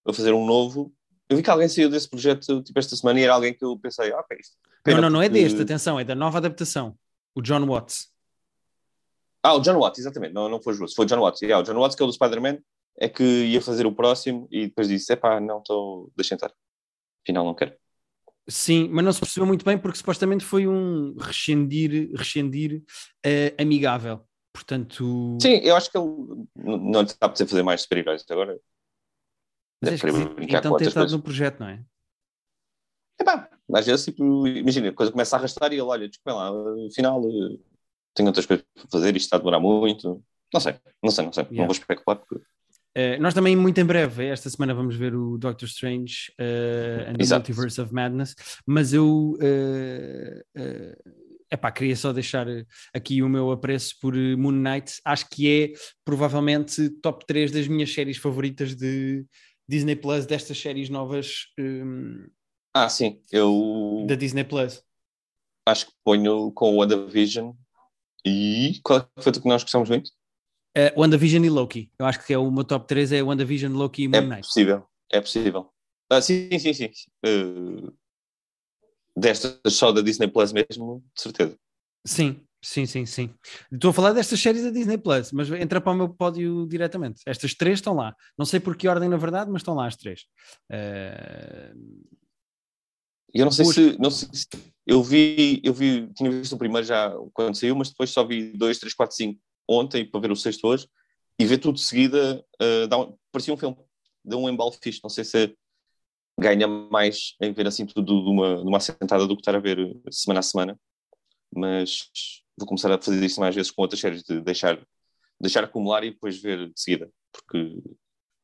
a 0.07 0.13
fazer 0.13 0.33
um 0.33 0.45
novo. 0.45 0.93
Eu 1.29 1.37
vi 1.37 1.43
que 1.43 1.49
alguém 1.49 1.69
saiu 1.69 1.89
desse 1.89 2.09
projeto 2.09 2.61
tipo 2.61 2.77
esta 2.77 2.95
semana 2.95 3.19
e 3.19 3.23
era 3.23 3.33
alguém 3.33 3.53
que 3.53 3.63
eu 3.63 3.77
pensei, 3.77 4.11
ah, 4.11 4.19
ok, 4.19 4.37
isto. 4.39 4.57
Não, 4.65 4.71
pena 4.83 5.01
não, 5.01 5.09
não 5.09 5.21
é 5.21 5.29
porque- 5.29 5.43
deste, 5.43 5.61
atenção, 5.61 5.99
é 5.99 6.03
da 6.03 6.15
nova 6.15 6.37
adaptação. 6.39 6.97
O 7.33 7.41
John 7.41 7.65
Watts. 7.65 8.09
Ah, 9.43 9.55
o 9.55 9.59
John 9.61 9.79
Watts, 9.79 9.99
exatamente, 9.99 10.33
não, 10.33 10.49
não 10.49 10.61
foi 10.61 10.75
Russo, 10.75 10.95
foi 10.95 11.05
o 11.05 11.07
John 11.07 11.19
Watts. 11.21 11.41
Yeah, 11.41 11.61
o 11.61 11.65
John 11.65 11.79
Watts, 11.79 11.95
que 11.95 12.03
é 12.03 12.05
o 12.05 12.07
do 12.07 12.13
Spider-Man, 12.13 12.59
é 12.99 13.07
que 13.09 13.23
ia 13.23 13.61
fazer 13.61 13.85
o 13.85 13.95
próximo 13.95 14.47
e 14.51 14.67
depois 14.67 14.87
disse, 14.87 15.13
epá, 15.13 15.39
não, 15.39 15.59
estou, 15.59 16.11
deixa 16.15 16.35
entrar. 16.35 16.51
Afinal, 17.23 17.45
não 17.45 17.55
quero. 17.55 17.73
Sim, 18.47 18.89
mas 18.91 19.05
não 19.05 19.13
se 19.13 19.19
percebeu 19.19 19.47
muito 19.47 19.63
bem 19.63 19.77
porque 19.77 19.97
supostamente 19.97 20.43
foi 20.43 20.67
um 20.67 21.15
rescindir, 21.17 22.11
rescindir 22.15 22.83
eh, 23.25 23.53
amigável. 23.57 24.27
Portanto, 24.53 25.37
Sim, 25.41 25.55
eu 25.63 25.75
acho 25.75 25.89
que 25.89 25.97
ele 25.97 26.07
não 26.55 26.77
não 26.77 27.01
lhe 27.01 27.07
está 27.07 27.27
a 27.27 27.35
fazer 27.35 27.63
mais 27.63 27.81
super-heróis 27.83 28.25
agora. 28.29 28.59
Mas 29.81 30.03
é 30.03 30.11
brincar 30.35 30.59
então 30.59 30.71
com 30.71 30.83
estado 30.83 31.11
no 31.11 31.21
projeto, 31.21 31.59
não 31.59 31.67
é? 31.67 31.83
Epá, 33.19 33.49
às 33.73 33.85
vezes, 33.85 34.05
tipo, 34.05 34.47
imagina, 34.47 34.89
a 34.89 34.93
coisa 34.93 35.11
começa 35.11 35.35
a 35.35 35.39
arrastar 35.39 35.71
e 35.71 35.75
ele, 35.75 35.81
olha, 35.81 36.07
desculpa 36.07 36.33
lá, 36.33 36.51
afinal, 36.87 37.21
eh, 37.23 37.57
tenho 38.13 38.27
outras 38.27 38.45
coisas 38.45 38.65
para 38.73 38.87
fazer, 38.91 39.15
isto 39.15 39.25
está 39.25 39.35
a 39.37 39.39
demorar 39.39 39.59
muito. 39.59 40.23
Não 40.53 40.59
sei, 40.59 40.75
não 41.01 41.11
sei, 41.11 41.25
não 41.25 41.33
sei, 41.33 41.43
Yeah. 41.43 41.57
não 41.57 41.65
vou 41.65 41.73
especular. 41.73 42.17
Porque... 42.17 42.43
Eh, 42.95 43.17
nós 43.19 43.33
também, 43.33 43.55
muito 43.55 43.79
em 43.79 43.85
breve, 43.85 44.25
esta 44.25 44.49
semana 44.49 44.73
vamos 44.73 44.95
ver 44.95 45.15
o 45.15 45.37
Doctor 45.37 45.67
Strange 45.67 46.31
eh, 46.37 47.05
and 47.09 47.13
the 47.13 47.23
Exato. 47.23 47.39
Multiverse 47.39 47.81
of 47.81 47.93
Madness, 47.93 48.35
mas 48.65 48.91
eu 48.91 49.37
eh, 49.41 50.43
eh, 50.57 50.97
epá, 51.51 51.71
queria 51.71 51.95
só 51.95 52.11
deixar 52.11 52.47
aqui 52.93 53.21
o 53.21 53.29
meu 53.29 53.51
apreço 53.51 53.95
por 54.01 54.13
Moon 54.13 54.51
Knight, 54.51 54.99
acho 55.05 55.29
que 55.29 55.49
é 55.49 55.73
provavelmente 56.03 56.89
top 57.01 57.25
3 57.25 57.51
das 57.51 57.67
minhas 57.67 57.93
séries 57.93 58.17
favoritas 58.17 58.75
de 58.75 59.25
Disney 59.67 59.95
Plus, 59.95 60.25
destas 60.25 60.57
séries 60.59 60.89
novas 60.89 61.47
hum, 61.59 62.27
Ah, 62.73 62.89
sim, 62.89 63.21
eu 63.31 64.05
da 64.07 64.15
Disney 64.15 64.43
Plus. 64.43 64.83
acho 65.67 65.87
que 65.87 65.93
ponho 66.03 66.51
com 66.51 66.73
o 66.73 66.77
WandaVision 66.77 67.53
e 68.25 68.79
qual 68.83 68.99
é 68.99 69.03
que 69.03 69.23
foi 69.23 69.31
o 69.31 69.41
que 69.41 69.47
nós 69.47 69.63
gostamos 69.63 69.89
muito? 69.89 70.09
Uh, 70.77 70.99
WandaVision 71.01 71.43
e 71.43 71.49
Loki. 71.49 71.91
Eu 71.99 72.05
acho 72.05 72.25
que 72.25 72.33
é 72.33 72.37
o 72.37 72.49
meu 72.49 72.63
top 72.63 72.87
3 72.87 73.11
é 73.11 73.21
WandaVision, 73.21 73.73
Loki 73.73 74.03
e 74.03 74.07
Moon 74.07 74.17
É 74.17 74.21
Knight. 74.21 74.47
possível, 74.47 74.87
é 75.11 75.19
possível. 75.19 75.73
Ah, 76.09 76.21
sim, 76.21 76.49
sim, 76.59 76.73
sim. 76.73 76.89
Uh, 77.25 77.91
destas 79.15 79.59
só 79.73 79.91
da 79.91 80.01
Disney 80.01 80.27
Plus 80.27 80.53
mesmo, 80.53 81.03
de 81.15 81.21
certeza. 81.21 81.57
Sim, 82.05 82.41
sim, 82.61 82.85
sim, 82.85 83.05
sim. 83.05 83.33
Estou 83.71 83.89
a 83.89 83.93
falar 83.93 84.13
destas 84.13 84.39
séries 84.39 84.63
da 84.63 84.69
Disney 84.69 84.97
Plus, 84.97 85.31
mas 85.31 85.49
entra 85.51 85.81
para 85.81 85.91
o 85.91 85.95
meu 85.95 86.09
pódio 86.09 86.67
diretamente. 86.67 87.21
Estas 87.25 87.53
três 87.53 87.79
estão 87.79 87.93
lá. 87.93 88.15
Não 88.37 88.45
sei 88.45 88.59
por 88.59 88.75
que 88.75 88.87
ordem, 88.87 89.09
na 89.09 89.17
verdade, 89.17 89.49
mas 89.51 89.61
estão 89.61 89.75
lá 89.75 89.87
as 89.87 89.95
três. 89.95 90.21
Uh, 90.71 92.01
eu 93.33 93.45
não 93.45 93.51
sei 93.51 93.65
se, 93.65 93.97
não 93.99 94.11
sei 94.11 94.29
se 94.33 94.47
eu 94.85 95.01
vi, 95.01 95.61
eu 95.63 95.73
vi, 95.73 96.07
tinha 96.13 96.29
visto 96.29 96.53
o 96.53 96.57
primeiro 96.57 96.85
já 96.85 97.13
quando 97.33 97.55
saiu, 97.55 97.75
mas 97.75 97.89
depois 97.89 98.09
só 98.09 98.25
vi 98.25 98.51
dois, 98.51 98.77
três, 98.77 98.93
quatro, 98.93 99.15
cinco 99.15 99.39
ontem 99.67 100.05
para 100.05 100.19
ver 100.19 100.31
o 100.31 100.35
sexto 100.35 100.67
hoje 100.67 100.87
e 101.39 101.45
ver 101.45 101.57
tudo 101.57 101.75
de 101.75 101.81
seguida 101.81 102.43
uh, 102.61 102.87
dá 102.87 102.97
um- 102.97 103.15
parecia 103.31 103.53
um 103.53 103.57
filme, 103.57 103.77
deu 104.23 104.39
um 104.39 104.49
embalo 104.49 104.71
fixe. 104.83 104.99
Não 105.01 105.09
sei 105.09 105.23
se 105.23 105.55
ganha 106.39 106.67
mais 106.67 107.35
em 107.41 107.53
ver 107.53 107.67
assim 107.67 107.85
tudo 107.85 108.21
de 108.23 108.29
uma, 108.29 108.57
de 108.57 108.67
uma 108.67 108.77
assentada 108.77 109.25
do 109.25 109.35
que 109.35 109.41
estar 109.41 109.55
a 109.55 109.59
ver 109.59 109.77
semana 110.11 110.39
a 110.39 110.43
semana, 110.43 110.79
mas 111.55 112.09
vou 112.57 112.67
começar 112.67 112.91
a 112.91 113.01
fazer 113.01 113.23
isso 113.23 113.39
mais 113.39 113.55
vezes 113.55 113.71
com 113.71 113.81
outras 113.81 113.99
séries, 113.99 114.23
de 114.23 114.41
deixar, 114.41 114.79
deixar 115.39 115.63
acumular 115.63 116.03
e 116.03 116.11
depois 116.11 116.41
ver 116.41 116.67
de 116.67 116.79
seguida, 116.79 117.09
porque 117.31 117.57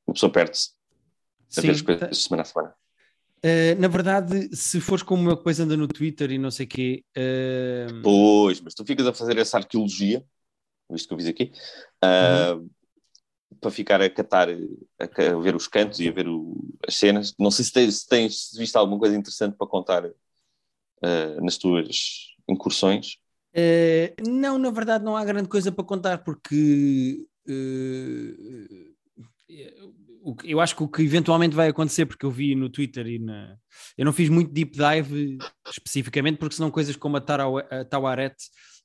uma 0.05 0.13
pessoa 0.13 0.31
perde-se 0.31 0.71
a 1.57 1.61
ver 1.61 1.71
as 1.71 1.81
coisas 1.81 2.23
semana 2.23 2.41
a 2.41 2.45
semana. 2.45 2.75
uh, 3.43 3.79
na 3.79 3.87
verdade, 3.87 4.55
se 4.55 4.81
fores 4.81 5.03
como 5.03 5.29
eu 5.29 5.33
que 5.35 5.41
depois 5.41 5.59
anda 5.59 5.77
no 5.77 5.87
Twitter 5.87 6.31
e 6.31 6.37
não 6.37 6.51
sei 6.51 6.65
o 6.65 6.69
quê, 6.69 7.03
uh, 7.17 8.01
Pois, 8.01 8.59
mas 8.61 8.73
tu 8.73 8.85
ficas 8.85 9.05
a 9.07 9.13
fazer 9.13 9.37
essa 9.37 9.57
arqueologia, 9.57 10.23
visto 10.89 11.07
que 11.07 11.13
eu 11.13 11.17
fiz 11.17 11.27
aqui, 11.27 11.51
ah, 12.01 12.57
para 13.59 13.71
ficar 13.71 14.01
a 14.01 14.09
catar, 14.09 14.49
a, 14.49 15.39
ver 15.41 15.55
os 15.55 15.67
cantos 15.67 15.99
e 15.99 16.07
a 16.07 16.11
ver 16.11 16.27
o- 16.27 16.55
as 16.87 16.95
cenas. 16.95 17.33
Não 17.39 17.49
sei 17.49 17.65
se 17.65 17.71
tens, 17.73 18.01
se 18.01 18.07
tens 18.07 18.51
visto 18.57 18.75
alguma 18.75 18.99
coisa 18.99 19.15
interessante 19.15 19.55
para 19.57 19.67
contar 19.67 20.03
nas 21.41 21.57
tuas 21.57 22.35
incursões. 22.47 23.17
Uh, 23.55 24.29
não, 24.29 24.57
na 24.57 24.69
verdade 24.69 25.03
não 25.03 25.15
há 25.15 25.25
grande 25.25 25.49
coisa 25.49 25.71
para 25.71 25.83
contar 25.83 26.19
porque 26.19 27.25
uh, 27.49 28.87
eu 30.43 30.59
acho 30.59 30.75
que 30.75 30.83
o 30.83 30.87
que 30.87 31.01
eventualmente 31.01 31.55
vai 31.55 31.69
acontecer, 31.69 32.05
porque 32.05 32.25
eu 32.25 32.31
vi 32.31 32.53
no 32.53 32.69
Twitter 32.69 33.07
e 33.07 33.19
na. 33.19 33.55
Eu 33.97 34.05
não 34.05 34.11
fiz 34.11 34.29
muito 34.29 34.51
deep 34.51 34.77
dive 34.77 35.37
especificamente, 35.69 36.37
porque 36.37 36.55
senão 36.55 36.69
coisas 36.69 36.95
como 36.95 37.17
a, 37.17 37.19
a 37.19 37.85
Tawaret 37.85 38.35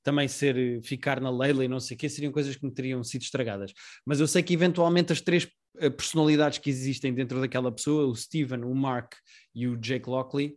também 0.03 0.29
ser 0.29 0.83
ficar 0.83 1.21
na 1.21 1.31
Leila 1.31 1.65
e 1.65 1.69
não 1.69 1.81
sei 1.81 1.97
o 1.97 1.99
quê 1.99 2.09
seriam 2.09 2.33
coisas 2.33 2.57
que 2.57 2.65
me 2.65 2.73
teriam 2.73 3.03
sido 3.03 3.23
estragadas. 3.23 3.73
Mas 4.05 4.21
eu 4.21 4.27
sei 4.27 4.43
que 4.43 4.55
eventualmente 4.55 5.13
as 5.13 5.21
três 5.21 5.49
eh, 5.79 5.91
personalidades 5.91 6.59
que 6.59 6.71
existem 6.71 7.15
dentro 7.15 7.41
daquela 7.41 7.73
pessoa, 7.73 8.07
o 8.07 8.15
Steven, 8.15 8.65
o 8.65 8.75
Mark 8.75 9.15
e 9.55 9.67
o 9.67 9.77
Jake 9.77 10.09
Lockley, 10.09 10.57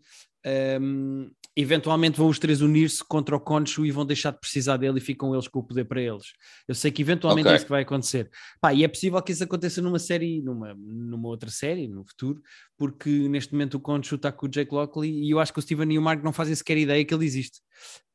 um, 0.81 1.31
eventualmente 1.55 2.17
vão 2.17 2.27
os 2.27 2.37
três 2.37 2.61
unir-se 2.61 3.03
contra 3.03 3.35
o 3.35 3.39
Conchu 3.39 3.85
e 3.85 3.91
vão 3.91 4.05
deixar 4.05 4.31
de 4.31 4.39
precisar 4.39 4.77
dele 4.77 4.99
e 4.99 5.01
ficam 5.01 5.33
eles 5.33 5.47
com 5.47 5.59
o 5.59 5.63
poder 5.63 5.85
para 5.85 6.01
eles. 6.01 6.33
Eu 6.67 6.75
sei 6.75 6.91
que 6.91 7.01
eventualmente 7.01 7.47
okay. 7.47 7.53
é 7.53 7.55
isso 7.55 7.65
que 7.65 7.71
vai 7.71 7.81
acontecer. 7.81 8.29
Pá, 8.61 8.73
e 8.73 8.83
é 8.83 8.87
possível 8.87 9.21
que 9.21 9.31
isso 9.31 9.43
aconteça 9.43 9.81
numa 9.81 9.97
série, 9.97 10.41
numa, 10.41 10.75
numa 10.75 11.27
outra 11.27 11.49
série, 11.49 11.87
no 11.87 12.05
futuro, 12.05 12.41
porque 12.77 13.09
neste 13.09 13.53
momento 13.53 13.75
o 13.75 13.79
Conchu 13.79 14.15
está 14.15 14.31
com 14.31 14.45
o 14.45 14.49
Jake 14.49 14.73
Lockley 14.73 15.23
e 15.23 15.31
eu 15.31 15.39
acho 15.39 15.51
que 15.51 15.59
o 15.59 15.61
Steven 15.61 15.93
e 15.93 15.97
o 15.97 16.01
Mark 16.01 16.23
não 16.23 16.33
fazem 16.33 16.53
sequer 16.53 16.77
ideia 16.77 17.03
que 17.03 17.13
ele 17.13 17.25
existe. 17.25 17.61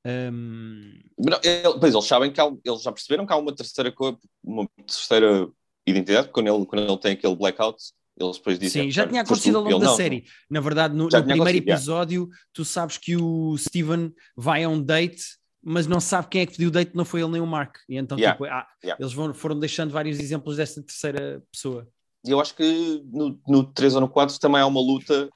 Um... 0.06 0.98
Não, 1.18 1.40
ele, 1.42 1.78
pois 1.80 1.94
eles 1.94 2.06
sabem 2.06 2.32
que 2.32 2.40
há, 2.40 2.50
eles 2.64 2.82
já 2.82 2.92
perceberam 2.92 3.26
que 3.26 3.32
há 3.32 3.36
uma 3.36 3.54
terceira 3.54 3.90
cor, 3.90 4.18
uma 4.42 4.68
terceira 4.86 5.48
identidade, 5.86 6.28
quando 6.28 6.46
ele, 6.46 6.66
quando 6.66 6.88
ele 6.88 6.98
tem 6.98 7.12
aquele 7.12 7.34
blackout, 7.34 7.82
eles 8.18 8.36
depois 8.36 8.58
dizem. 8.58 8.84
Sim, 8.84 8.90
já 8.90 9.06
tinha 9.06 9.22
acontecido 9.22 9.58
ao 9.58 9.64
longo 9.64 9.78
da 9.78 9.86
não, 9.86 9.96
série. 9.96 10.24
Na 10.48 10.60
verdade, 10.60 10.94
no, 10.94 11.04
no 11.04 11.24
primeiro 11.24 11.58
episódio, 11.58 12.28
tu 12.52 12.64
sabes 12.64 12.98
que 12.98 13.16
o 13.16 13.56
Steven 13.56 14.12
vai 14.36 14.64
a 14.64 14.68
um 14.68 14.82
date, 14.82 15.22
mas 15.62 15.86
não 15.86 16.00
sabe 16.00 16.28
quem 16.28 16.42
é 16.42 16.46
que 16.46 16.52
pediu 16.52 16.68
o 16.68 16.72
date, 16.72 16.94
não 16.94 17.04
foi 17.04 17.22
ele 17.22 17.32
nem 17.32 17.40
o 17.40 17.46
Mark. 17.46 17.76
E 17.88 17.96
então, 17.96 18.18
yeah. 18.18 18.36
tipo, 18.36 18.44
ah, 18.44 18.66
yeah. 18.82 19.02
eles 19.02 19.12
vão, 19.12 19.32
foram 19.32 19.58
deixando 19.58 19.90
vários 19.90 20.18
exemplos 20.18 20.56
desta 20.56 20.82
terceira 20.82 21.42
pessoa. 21.50 21.88
E 22.24 22.30
eu 22.30 22.40
acho 22.40 22.54
que 22.54 23.02
no, 23.10 23.40
no 23.48 23.64
3 23.64 23.94
ou 23.94 24.00
no 24.02 24.08
4 24.08 24.38
também 24.38 24.60
há 24.60 24.66
uma 24.66 24.80
luta, 24.80 25.30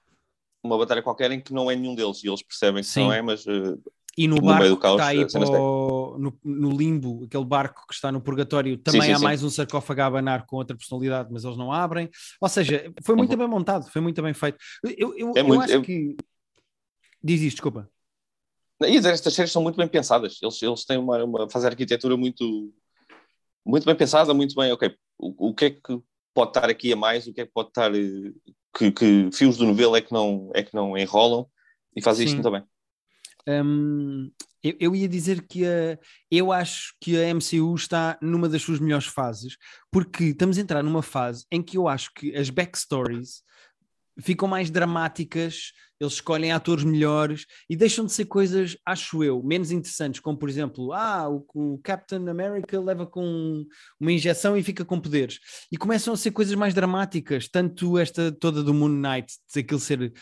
uma 0.63 0.77
batalha 0.77 1.03
qualquer 1.03 1.31
em 1.31 1.41
que 1.41 1.53
não 1.53 1.71
é 1.71 1.77
nenhum 1.77 1.95
deles, 1.95 2.23
e 2.23 2.29
eles 2.29 2.43
percebem 2.43 2.83
que 2.83 2.89
Sim. 2.89 3.05
não 3.05 3.13
é, 3.13 3.23
mas. 3.23 3.47
Uh, 3.47 3.81
e 4.17 4.29
no, 4.29 4.37
no 4.37 4.43
barco 4.43 4.77
caos, 4.77 4.97
que 4.97 5.03
está 5.03 5.07
aí 5.07 5.27
pro, 5.27 6.17
no, 6.19 6.39
no, 6.45 6.77
limbo, 6.77 7.25
aquele 7.25 7.45
barco 7.45 7.87
que 7.87 7.95
está 7.95 8.13
no 8.13 8.21
purgatório, 8.21 8.77
também 8.79 9.03
sim, 9.03 9.07
sim, 9.09 9.13
há 9.13 9.19
sim. 9.19 9.25
mais 9.25 9.43
um 9.43 9.51
sarcófago 9.51 10.01
a 10.01 10.07
abanar 10.07 10.47
com 10.47 10.57
outra 10.57 10.77
personalidade, 10.77 11.31
mas 11.33 11.45
eles 11.45 11.57
não 11.57 11.73
abrem. 11.73 12.09
Ou 12.41 12.49
seja, 12.49 12.93
foi 13.03 13.17
muito 13.17 13.33
uhum. 13.33 13.39
bem 13.39 13.49
montado, 13.49 13.91
foi 13.91 14.01
muito 14.01 14.23
bem 14.23 14.33
feito. 14.33 14.59
Eu, 14.85 15.17
eu, 15.17 15.33
é 15.35 15.41
eu 15.41 15.45
muito, 15.45 15.63
acho 15.63 15.73
eu... 15.73 15.83
que. 15.83 16.17
Diz 17.23 17.41
isto, 17.41 17.57
desculpa. 17.57 17.89
E 18.83 18.97
estas 18.99 19.33
séries 19.33 19.51
são 19.51 19.63
muito 19.63 19.77
bem 19.77 19.89
pensadas. 19.89 20.39
Eles, 20.43 20.63
eles 20.63 20.85
têm 20.85 20.99
uma, 20.99 21.25
uma 21.25 21.51
fase 21.51 21.65
de 21.65 21.71
arquitetura 21.71 22.17
muito, 22.17 22.73
muito 23.65 23.85
bem 23.87 23.95
pensada, 23.95 24.35
muito 24.35 24.55
bem. 24.55 24.71
Ok, 24.73 24.95
o, 25.19 25.49
o 25.49 25.55
que 25.55 25.65
é 25.65 25.71
que 25.71 26.01
pode 26.35 26.51
estar 26.51 26.69
aqui 26.69 26.93
a 26.93 26.97
mais? 26.97 27.27
O 27.27 27.33
que 27.33 27.41
é 27.41 27.47
que 27.47 27.53
pode 27.53 27.69
estar. 27.69 27.95
Eh, 27.95 28.33
que, 28.77 28.91
que 28.91 29.31
fios 29.33 29.57
do 29.57 29.67
novelo 29.67 29.97
é 29.97 30.01
que 30.01 30.13
não, 30.13 30.51
é 30.55 30.63
que 30.63 30.75
não 30.75 30.99
enrolam 30.99 31.47
e 31.97 32.03
faz 32.03 32.19
isto 32.19 32.35
muito 32.35 32.51
bem. 32.51 32.65
Eu, 33.47 34.75
eu, 34.81 34.97
ia 34.97 35.09
dizer 35.09 35.47
que 35.47 35.67
a, 35.67 35.99
eu 36.31 36.51
acho 36.51 36.95
que 37.01 37.17
a 37.19 37.35
MCU 37.35 37.75
está 37.75 38.19
numa 38.23 38.49
das 38.49 38.63
suas 38.63 38.81
melhores 38.81 39.07
fases, 39.07 39.57
porque 39.91 40.25
estamos 40.25 40.57
a 40.57 40.61
entrar 40.61 40.83
numa 40.83 41.03
fase 41.03 41.45
em 41.53 41.63
que 41.63 41.77
eu 41.77 41.87
acho 41.87 42.11
que 42.15 42.35
as 42.35 42.49
backstories 42.49 43.43
ficam 44.21 44.47
mais 44.47 44.71
dramáticas, 44.71 45.73
eles 46.01 46.15
escolhem 46.15 46.53
atores 46.53 46.85
melhores 46.85 47.47
e 47.69 47.77
deixam 47.77 48.05
de 48.05 48.13
ser 48.13 48.27
coisas, 48.27 48.77
acho 48.87 49.23
eu, 49.25 49.43
menos 49.43 49.71
interessantes, 49.71 50.21
como 50.21 50.39
por 50.39 50.49
exemplo, 50.49 50.93
ah, 50.93 51.29
o, 51.29 51.45
o 51.55 51.81
Captain 51.83 52.29
America 52.29 52.81
leva 52.81 53.07
com 53.07 53.65
uma 53.99 54.13
injeção 54.13 54.57
e 54.57 54.63
fica 54.63 54.85
com 54.85 55.01
poderes. 55.01 55.39
E 55.71 55.77
começam 55.77 56.15
a 56.15 56.17
ser 56.17 56.31
coisas 56.31 56.55
mais 56.55 56.75
dramáticas, 56.75 57.49
tanto 57.49 57.99
esta 57.99 58.33
toda 58.33 58.63
do 58.63 58.75
Moon 58.75 58.89
Knight, 58.89 59.35
aquilo 59.57 59.81
ser 59.81 60.13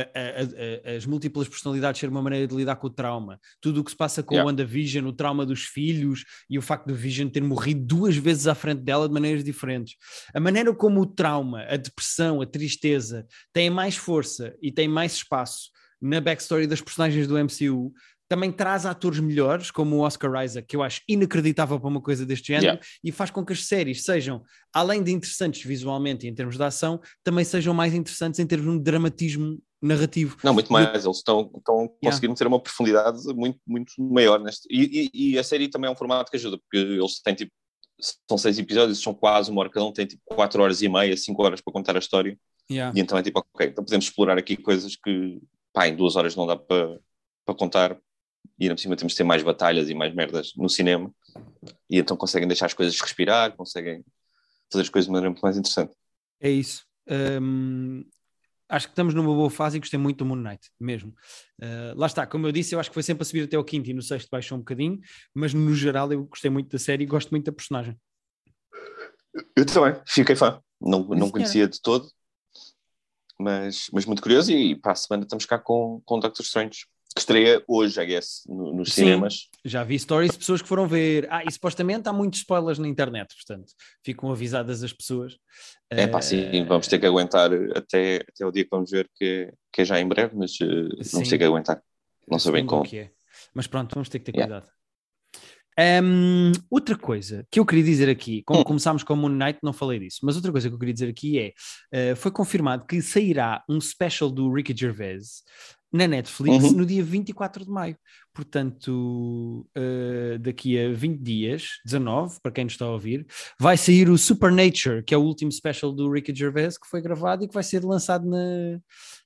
a, 0.00 0.92
a, 0.92 0.96
as 0.96 1.06
múltiplas 1.06 1.48
personalidades 1.48 2.00
ser 2.00 2.08
uma 2.08 2.22
maneira 2.22 2.46
de 2.46 2.54
lidar 2.54 2.76
com 2.76 2.86
o 2.86 2.90
trauma, 2.90 3.38
tudo 3.60 3.80
o 3.80 3.84
que 3.84 3.90
se 3.90 3.96
passa 3.96 4.22
com 4.22 4.34
yeah. 4.34 4.44
o 4.44 4.50
WandaVision, 4.50 5.06
o 5.06 5.12
trauma 5.12 5.46
dos 5.46 5.64
filhos 5.64 6.24
e 6.48 6.58
o 6.58 6.62
facto 6.62 6.86
de 6.86 6.94
Vision 6.94 7.28
ter 7.28 7.42
morrido 7.42 7.84
duas 7.84 8.16
vezes 8.16 8.46
à 8.46 8.54
frente 8.54 8.82
dela 8.82 9.08
de 9.08 9.14
maneiras 9.14 9.44
diferentes. 9.44 9.96
A 10.34 10.40
maneira 10.40 10.74
como 10.74 11.00
o 11.00 11.06
trauma, 11.06 11.62
a 11.62 11.76
depressão, 11.76 12.40
a 12.40 12.46
tristeza 12.46 13.26
têm 13.52 13.70
mais 13.70 13.96
força 13.96 14.54
e 14.62 14.72
têm 14.72 14.88
mais 14.88 15.14
espaço 15.14 15.70
na 16.00 16.20
backstory 16.20 16.66
das 16.66 16.80
personagens 16.80 17.26
do 17.26 17.38
MCU 17.38 17.92
também 18.28 18.50
traz 18.50 18.84
atores 18.84 19.20
melhores, 19.20 19.70
como 19.70 19.96
o 19.96 20.00
Oscar 20.00 20.44
Isaac, 20.44 20.66
que 20.66 20.76
eu 20.76 20.82
acho 20.82 21.00
inacreditável 21.08 21.78
para 21.78 21.88
uma 21.88 22.00
coisa 22.00 22.26
deste 22.26 22.48
género, 22.48 22.66
yeah. 22.66 22.80
e 23.02 23.12
faz 23.12 23.30
com 23.30 23.44
que 23.44 23.52
as 23.52 23.64
séries 23.66 24.04
sejam, 24.04 24.42
além 24.72 25.02
de 25.02 25.12
interessantes 25.12 25.64
visualmente 25.64 26.26
e 26.26 26.30
em 26.30 26.34
termos 26.34 26.56
de 26.56 26.62
ação, 26.62 27.00
também 27.22 27.44
sejam 27.44 27.72
mais 27.72 27.94
interessantes 27.94 28.40
em 28.40 28.46
termos 28.46 28.78
de 28.78 28.82
dramatismo 28.82 29.58
narrativo. 29.86 30.36
Não, 30.42 30.52
muito 30.52 30.72
mais, 30.72 31.04
eles 31.04 31.16
estão, 31.16 31.50
estão 31.56 31.76
yeah. 31.76 31.96
conseguindo 32.02 32.34
ter 32.34 32.46
uma 32.46 32.60
profundidade 32.60 33.22
muito, 33.34 33.58
muito 33.66 33.92
maior 33.98 34.40
neste. 34.40 34.66
E, 34.70 35.10
e, 35.12 35.32
e, 35.32 35.38
a 35.38 35.44
série 35.44 35.68
também 35.68 35.88
é 35.88 35.92
um 35.92 35.96
formato 35.96 36.30
que 36.30 36.36
ajuda, 36.36 36.58
porque 36.58 36.76
eles 36.76 37.20
têm 37.20 37.34
tipo. 37.34 37.52
São 38.28 38.36
seis 38.36 38.58
episódios, 38.58 39.00
são 39.00 39.14
quase 39.14 39.50
uma 39.50 39.60
hora 39.60 39.70
cada 39.70 39.86
um, 39.86 39.92
tem 39.92 40.04
tipo 40.04 40.20
quatro 40.26 40.62
horas 40.62 40.82
e 40.82 40.88
meia, 40.88 41.16
cinco 41.16 41.42
horas 41.42 41.62
para 41.62 41.72
contar 41.72 41.96
a 41.96 41.98
história. 41.98 42.38
Yeah. 42.70 42.92
E 42.94 43.00
então 43.00 43.16
é 43.16 43.22
tipo, 43.22 43.38
ok, 43.38 43.68
então 43.68 43.82
podemos 43.82 44.04
explorar 44.04 44.36
aqui 44.36 44.54
coisas 44.54 44.96
que 44.96 45.40
pá, 45.72 45.88
em 45.88 45.96
duas 45.96 46.14
horas 46.14 46.36
não 46.36 46.46
dá 46.46 46.56
para, 46.56 47.00
para 47.44 47.54
contar. 47.54 47.98
E 48.58 48.64
ainda 48.64 48.74
por 48.74 48.80
cima 48.80 48.96
temos 48.96 49.12
de 49.12 49.16
ter 49.16 49.24
mais 49.24 49.42
batalhas 49.42 49.88
e 49.88 49.94
mais 49.94 50.14
merdas 50.14 50.52
no 50.56 50.68
cinema. 50.68 51.10
E 51.88 51.98
então 51.98 52.16
conseguem 52.16 52.46
deixar 52.46 52.66
as 52.66 52.74
coisas 52.74 53.00
respirar, 53.00 53.56
conseguem 53.56 54.04
fazer 54.70 54.82
as 54.82 54.88
coisas 54.88 55.06
de 55.06 55.12
maneira 55.12 55.30
muito 55.30 55.42
mais 55.42 55.56
interessante. 55.56 55.94
É 56.40 56.50
isso. 56.50 56.84
Um, 57.08 58.04
acho 58.68 58.86
que 58.86 58.92
estamos 58.92 59.14
numa 59.14 59.34
boa 59.34 59.50
fase 59.50 59.76
e 59.76 59.80
gostei 59.80 59.98
muito 59.98 60.18
do 60.18 60.24
Moon 60.24 60.36
Knight, 60.36 60.70
mesmo. 60.78 61.14
Uh, 61.60 61.96
lá 61.96 62.06
está, 62.06 62.26
como 62.26 62.46
eu 62.46 62.52
disse, 62.52 62.74
eu 62.74 62.80
acho 62.80 62.90
que 62.90 62.94
foi 62.94 63.02
sempre 63.02 63.22
a 63.22 63.24
subir 63.24 63.44
até 63.44 63.58
o 63.58 63.64
quinto 63.64 63.90
e 63.90 63.94
no 63.94 64.02
sexto 64.02 64.28
baixou 64.30 64.56
um 64.56 64.60
bocadinho, 64.60 64.98
mas 65.34 65.54
no 65.54 65.74
geral 65.74 66.12
eu 66.12 66.24
gostei 66.24 66.50
muito 66.50 66.70
da 66.70 66.78
série 66.78 67.04
e 67.04 67.06
gosto 67.06 67.30
muito 67.30 67.46
da 67.46 67.52
personagem. 67.52 67.96
Eu 69.54 69.66
também, 69.66 70.00
fiquei 70.06 70.34
fã. 70.34 70.60
Não, 70.80 71.04
não 71.08 71.30
conhecia 71.30 71.66
de 71.68 71.80
todo, 71.80 72.08
mas, 73.38 73.86
mas 73.92 74.04
muito 74.04 74.22
curioso. 74.22 74.50
E 74.50 74.74
para 74.74 74.92
a 74.92 74.96
semana 74.96 75.24
estamos 75.24 75.46
cá 75.46 75.58
com, 75.58 76.00
com 76.04 76.18
Doctor 76.18 76.44
Strange 76.44 76.86
que 77.16 77.20
estreia 77.20 77.64
hoje, 77.66 77.98
I 77.98 78.04
guess, 78.04 78.42
no, 78.46 78.74
nos 78.74 78.92
Sim, 78.92 79.04
cinemas. 79.04 79.48
Já 79.64 79.82
vi 79.82 79.98
stories 79.98 80.32
de 80.32 80.38
pessoas 80.38 80.60
que 80.60 80.68
foram 80.68 80.86
ver. 80.86 81.26
Ah, 81.30 81.42
e 81.42 81.50
supostamente 81.50 82.06
há 82.10 82.12
muitos 82.12 82.40
spoilers 82.40 82.78
na 82.78 82.86
internet, 82.86 83.34
portanto, 83.34 83.72
ficam 84.04 84.30
avisadas 84.30 84.84
as 84.84 84.92
pessoas. 84.92 85.38
É 85.88 86.06
pá, 86.06 86.20
sim, 86.20 86.62
uh... 86.62 86.66
vamos 86.66 86.86
ter 86.86 86.98
que 86.98 87.06
aguentar 87.06 87.50
até, 87.74 88.16
até 88.16 88.44
o 88.44 88.52
dia 88.52 88.64
que 88.64 88.70
vamos 88.70 88.90
ver, 88.90 89.08
que, 89.16 89.50
que 89.72 89.80
é 89.80 89.84
já 89.86 89.98
em 89.98 90.06
breve, 90.06 90.36
mas 90.36 90.52
uh, 90.60 90.88
vamos 91.10 91.28
ter 91.30 91.38
que 91.38 91.44
aguentar. 91.44 91.82
Não 92.28 92.38
sei 92.38 92.52
bem 92.52 92.66
como. 92.66 92.82
Que 92.82 92.98
é. 92.98 93.10
Mas 93.54 93.66
pronto, 93.66 93.94
vamos 93.94 94.10
ter 94.10 94.18
que 94.18 94.30
ter 94.30 94.36
yeah. 94.36 94.60
cuidado. 94.60 94.76
Um, 95.78 96.52
outra 96.70 96.96
coisa 96.96 97.46
que 97.50 97.60
eu 97.60 97.66
queria 97.66 97.84
dizer 97.84 98.08
aqui, 98.08 98.42
como 98.42 98.60
hum. 98.60 98.64
começámos 98.64 99.02
com 99.02 99.12
o 99.12 99.16
Moon 99.16 99.28
Knight, 99.28 99.58
não 99.62 99.74
falei 99.74 99.98
disso, 99.98 100.20
mas 100.22 100.36
outra 100.36 100.50
coisa 100.50 100.68
que 100.68 100.74
eu 100.74 100.78
queria 100.78 100.94
dizer 100.94 101.08
aqui 101.08 101.38
é: 101.38 102.12
uh, 102.12 102.16
foi 102.16 102.30
confirmado 102.30 102.86
que 102.86 103.00
sairá 103.00 103.62
um 103.68 103.80
special 103.80 104.30
do 104.30 104.52
Ricky 104.52 104.74
Gervais 104.76 105.42
na 105.92 106.06
Netflix 106.06 106.64
uhum. 106.64 106.72
no 106.72 106.86
dia 106.86 107.02
24 107.02 107.64
de 107.64 107.70
maio. 107.70 107.96
Portanto, 108.34 109.66
uh, 109.76 110.38
daqui 110.38 110.78
a 110.78 110.92
20 110.92 111.20
dias, 111.20 111.68
19, 111.84 112.38
para 112.42 112.52
quem 112.52 112.64
nos 112.64 112.74
está 112.74 112.84
a 112.84 112.90
ouvir, 112.90 113.26
vai 113.58 113.76
sair 113.76 114.08
o 114.08 114.18
Supernature, 114.18 115.02
que 115.02 115.14
é 115.14 115.18
o 115.18 115.22
último 115.22 115.50
special 115.50 115.92
do 115.92 116.10
Ricky 116.10 116.34
Gervais 116.34 116.76
que 116.76 116.86
foi 116.86 117.00
gravado 117.00 117.44
e 117.44 117.48
que 117.48 117.54
vai 117.54 117.62
ser 117.62 117.84
lançado 117.84 118.28
na 118.28 118.78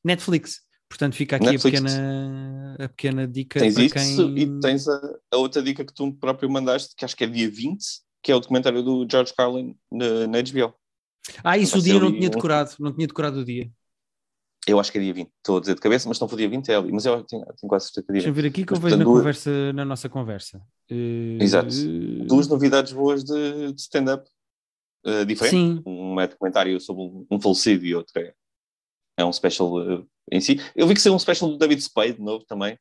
Netflix. 0.05 0.61
Portanto, 0.88 1.14
fica 1.14 1.37
aqui 1.37 1.55
a 1.55 1.59
pequena, 1.59 2.76
a 2.79 2.88
pequena 2.88 3.29
dica 3.29 3.61
tens 3.61 3.75
para 3.75 3.85
isso 3.85 4.35
quem... 4.35 4.38
E 4.38 4.61
tens 4.61 4.88
a, 4.88 5.00
a, 5.33 5.37
outra 5.37 5.62
dica 5.62 5.85
que 5.85 5.95
tu 5.95 6.12
próprio 6.14 6.50
mandaste, 6.50 6.97
que 6.97 7.05
acho 7.05 7.17
que 7.17 7.23
é 7.23 7.29
dia 7.29 7.49
20, 7.49 7.79
que 8.21 8.33
é 8.33 8.35
o 8.35 8.40
documentário 8.40 8.83
do 8.83 9.07
George 9.09 9.33
Carlin 9.33 9.76
na, 9.90 10.26
na 10.26 10.38
HBO. 10.43 10.75
Ah, 11.45 11.57
isso 11.57 11.79
o 11.79 11.83
dia 11.83 11.99
não 11.99 12.12
tinha 12.12 12.29
decorado, 12.29 12.73
não 12.81 12.93
tinha 12.93 13.07
decorado 13.07 13.40
o 13.40 13.45
dia. 13.45 13.71
Eu 14.67 14.79
acho 14.79 14.93
que 14.93 14.99
é 14.99 15.00
dia 15.00 15.14
20, 15.14 15.26
estou 15.26 15.57
a 15.57 15.61
dizer 15.61 15.75
de 15.75 15.81
cabeça, 15.81 16.09
mas 16.09 16.21
não 16.21 16.29
foi 16.29 16.38
dia 16.38 16.49
20, 16.49 16.69
é. 16.69 16.81
Mas 16.81 17.07
eu 17.07 17.23
tenho, 17.25 17.45
tenho 17.45 17.69
quase 17.69 17.87
certeza 17.87 18.07
que 18.07 18.12
é 18.12 18.14
dia 18.14 18.23
Deixa 18.23 18.29
eu 18.29 18.35
ver 18.35 18.47
aqui 18.47 18.64
que 18.64 18.73
mas, 18.73 18.79
eu 18.79 18.83
vejo 18.83 18.97
na, 18.97 19.05
duas... 19.05 19.19
conversa, 19.19 19.73
na 19.73 19.85
nossa 19.85 20.09
conversa. 20.09 20.59
Uh... 20.90 21.43
Exato. 21.43 21.75
Duas 22.26 22.47
novidades 22.47 22.93
boas 22.93 23.25
de, 23.25 23.73
de 23.73 23.81
stand-up 23.81 24.29
uh, 25.07 25.25
diferente. 25.25 25.55
Sim. 25.55 25.83
Um 25.87 26.21
é 26.21 26.26
documentário 26.26 26.79
sobre 26.79 27.02
um, 27.02 27.26
um 27.31 27.40
falecido 27.40 27.87
e 27.87 27.95
outro 27.95 28.21
é, 28.21 28.35
é 29.17 29.25
um 29.25 29.33
special 29.33 29.73
uh, 29.76 30.07
em 30.31 30.40
si. 30.40 30.61
Eu 30.76 30.87
vi 30.87 30.95
que 30.95 31.00
saiu 31.00 31.14
um 31.14 31.19
special 31.19 31.50
do 31.50 31.59
David 31.59 31.81
Spade 31.81 32.14
de 32.14 32.23
novo 32.23 32.45
também. 32.45 32.79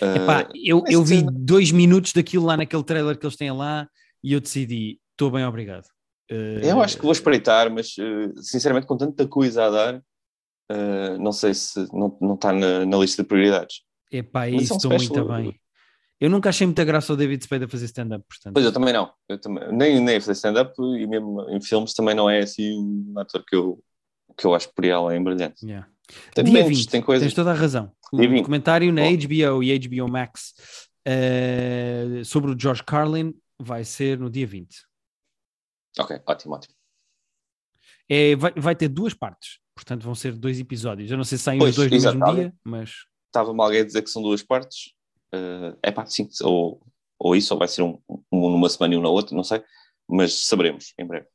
Epá, 0.00 0.48
eu, 0.54 0.82
eu 0.88 1.04
vi 1.04 1.24
dois 1.32 1.70
minutos 1.70 2.12
daquilo 2.12 2.44
lá 2.44 2.56
naquele 2.56 2.82
trailer 2.84 3.16
que 3.16 3.24
eeles 3.24 3.36
têm 3.36 3.52
lá 3.52 3.88
e 4.22 4.32
eu 4.32 4.40
decidi, 4.40 5.00
estou 5.12 5.30
bem, 5.30 5.44
obrigado. 5.44 5.86
Eu 6.28 6.82
acho 6.82 6.96
que 6.96 7.04
vou 7.04 7.12
espreitar, 7.12 7.70
mas 7.70 7.94
sinceramente 8.40 8.84
com 8.84 8.96
tanta 8.96 9.28
coisa 9.28 9.64
a 9.64 9.70
dar 9.70 10.02
uh, 10.70 11.18
não 11.18 11.32
sei 11.32 11.54
se 11.54 11.86
não, 11.92 12.16
não 12.20 12.34
está 12.34 12.52
na, 12.52 12.84
na 12.84 12.96
lista 12.98 13.22
de 13.22 13.28
prioridades. 13.28 13.82
Epá, 14.10 14.48
isso 14.48 14.76
estou 14.76 14.90
muito 14.90 15.24
bem. 15.24 15.60
Eu 16.18 16.30
nunca 16.30 16.48
achei 16.48 16.66
muita 16.66 16.84
graça 16.84 17.12
o 17.12 17.16
David 17.16 17.44
Spade 17.44 17.64
a 17.64 17.68
fazer 17.68 17.84
stand-up, 17.86 18.24
portanto. 18.26 18.54
Pois 18.54 18.64
eu 18.64 18.72
também 18.72 18.92
não. 18.92 19.12
Eu 19.28 19.38
também, 19.38 19.70
nem, 19.70 20.00
nem 20.00 20.16
a 20.16 20.20
fazer 20.20 20.32
stand-up 20.32 20.72
e 20.80 21.06
mesmo 21.06 21.46
em 21.50 21.60
filmes 21.60 21.92
também 21.92 22.14
não 22.14 22.28
é 22.28 22.38
assim 22.38 22.78
um 22.78 23.18
ator 23.18 23.44
que 23.46 23.54
eu, 23.54 23.82
que 24.36 24.46
eu 24.46 24.54
acho 24.54 24.72
por 24.72 24.84
ele 24.84 25.14
em 25.14 25.22
brilhante. 25.22 25.64
Yeah. 25.64 25.86
Tem 26.34 26.44
Dia 26.44 26.64
20, 26.64 26.88
tem 26.88 27.02
coisas. 27.02 27.26
Tens 27.26 27.34
toda 27.34 27.50
a 27.50 27.54
razão. 27.54 27.92
Um 28.12 28.36
documentário 28.36 28.92
na. 28.92 29.02
HBO 29.02 29.62
e 29.62 29.78
HBO 29.78 30.08
Max 30.08 30.54
uh, 31.06 32.24
sobre 32.24 32.52
o 32.52 32.58
George 32.58 32.82
Carlin 32.84 33.34
vai 33.58 33.84
ser 33.84 34.18
no 34.18 34.30
dia 34.30 34.46
20. 34.46 34.86
Ok, 35.98 36.20
ótimo, 36.26 36.54
ótimo. 36.54 36.74
É, 38.08 38.36
vai, 38.36 38.52
vai 38.56 38.76
ter 38.76 38.88
duas 38.88 39.14
partes. 39.14 39.58
Portanto, 39.76 40.02
vão 40.02 40.14
ser 40.14 40.32
dois 40.32 40.58
episódios. 40.58 41.10
Eu 41.10 41.18
não 41.18 41.24
sei 41.24 41.36
se 41.36 41.44
saem 41.44 41.58
pois, 41.58 41.76
os 41.76 41.88
dois 41.88 42.02
no 42.02 42.10
mesmo 42.10 42.34
dia, 42.34 42.54
mas. 42.64 43.04
estava-me 43.26 43.60
alguém 43.60 43.82
a 43.82 43.84
dizer 43.84 44.00
que 44.00 44.10
são 44.10 44.22
duas 44.22 44.42
partes. 44.42 44.94
Uh, 45.34 45.76
é 45.82 45.92
pá, 45.92 46.06
sim, 46.06 46.26
ou, 46.42 46.80
ou 47.18 47.36
isso, 47.36 47.52
ou 47.52 47.58
vai 47.58 47.68
ser 47.68 47.82
um, 47.82 48.00
um 48.32 48.50
numa 48.50 48.70
semana 48.70 48.94
e 48.94 48.96
um 48.96 49.02
na 49.02 49.10
outra, 49.10 49.36
não 49.36 49.44
sei, 49.44 49.62
mas 50.08 50.46
saberemos 50.46 50.94
em 50.98 51.06
breve. 51.06 51.26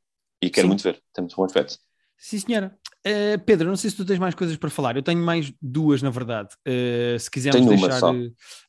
E 0.42 0.50
quero 0.50 0.66
sim. 0.66 0.70
muito 0.70 0.82
ver, 0.82 1.00
tem 1.14 1.22
muito 1.22 1.36
bom 1.36 1.46
aspecto. 1.46 1.78
Sim, 2.18 2.40
senhora. 2.40 2.80
Uh, 3.06 3.44
Pedro, 3.46 3.68
não 3.68 3.76
sei 3.76 3.90
se 3.90 3.96
tu 3.96 4.06
tens 4.06 4.20
mais 4.20 4.36
coisas 4.36 4.56
para 4.56 4.70
falar. 4.70 4.96
Eu 4.96 5.02
tenho 5.02 5.20
mais 5.20 5.52
duas, 5.60 6.04
na 6.04 6.12
verdade. 6.12 6.50
Uh, 6.68 7.18
se 7.18 7.32
quisermos 7.32 7.66
deixar 7.68 8.14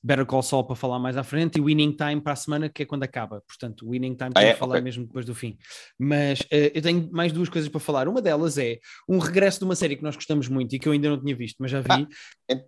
Better 0.03 0.25
Call 0.25 0.43
Saul 0.43 0.65
para 0.65 0.75
falar 0.75 0.99
mais 0.99 1.19
à 1.19 1.23
frente 1.23 1.59
e 1.59 1.61
Winning 1.61 1.93
Time 1.93 2.21
para 2.21 2.33
a 2.33 2.37
semana, 2.37 2.69
que 2.71 2.83
é 2.83 2.87
quando 2.87 3.03
acaba. 3.03 3.43
Portanto, 3.47 3.89
Winning 3.89 4.15
Time 4.15 4.31
ah, 4.35 4.43
é? 4.43 4.55
falar 4.55 4.73
okay. 4.73 4.85
mesmo 4.85 5.05
depois 5.05 5.27
do 5.27 5.35
fim. 5.35 5.59
Mas 5.99 6.41
uh, 6.41 6.71
eu 6.75 6.81
tenho 6.81 7.11
mais 7.12 7.31
duas 7.31 7.51
coisas 7.51 7.69
para 7.69 7.81
falar. 7.81 8.09
Uma 8.09 8.23
delas 8.23 8.57
é 8.57 8.79
um 9.07 9.19
regresso 9.19 9.59
de 9.59 9.65
uma 9.67 9.77
série 9.77 9.97
que 9.97 10.03
nós 10.03 10.17
gostamos 10.17 10.49
muito 10.49 10.75
e 10.75 10.79
que 10.79 10.89
eu 10.89 10.93
ainda 10.93 11.11
não 11.11 11.21
tinha 11.21 11.37
visto, 11.37 11.57
mas 11.61 11.71
já 11.71 11.81
vi. 11.81 11.89
Ah, 11.91 12.07
é... 12.49 12.65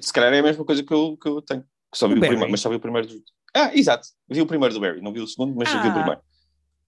Se 0.00 0.12
calhar 0.12 0.32
é 0.32 0.38
a 0.38 0.42
mesma 0.42 0.64
coisa 0.64 0.82
que 0.82 0.92
eu, 0.92 1.16
que 1.16 1.28
eu 1.28 1.42
tenho. 1.42 1.64
Só 1.92 2.06
vi 2.06 2.14
o, 2.14 2.16
o 2.18 2.20
primeiro, 2.20 2.50
mas 2.50 2.60
só 2.60 2.68
vi 2.68 2.76
o 2.76 2.80
primeiro. 2.80 3.08
Do... 3.08 3.20
Ah, 3.56 3.74
exato. 3.74 4.06
Vi 4.30 4.40
o 4.40 4.46
primeiro 4.46 4.74
do 4.74 4.80
Barry. 4.80 5.00
Não 5.00 5.12
vi 5.12 5.20
o 5.20 5.26
segundo, 5.26 5.56
mas 5.56 5.68
ah. 5.70 5.82
vi 5.82 5.88
o 5.88 5.90
ah, 5.90 5.94
primeiro. 5.94 6.20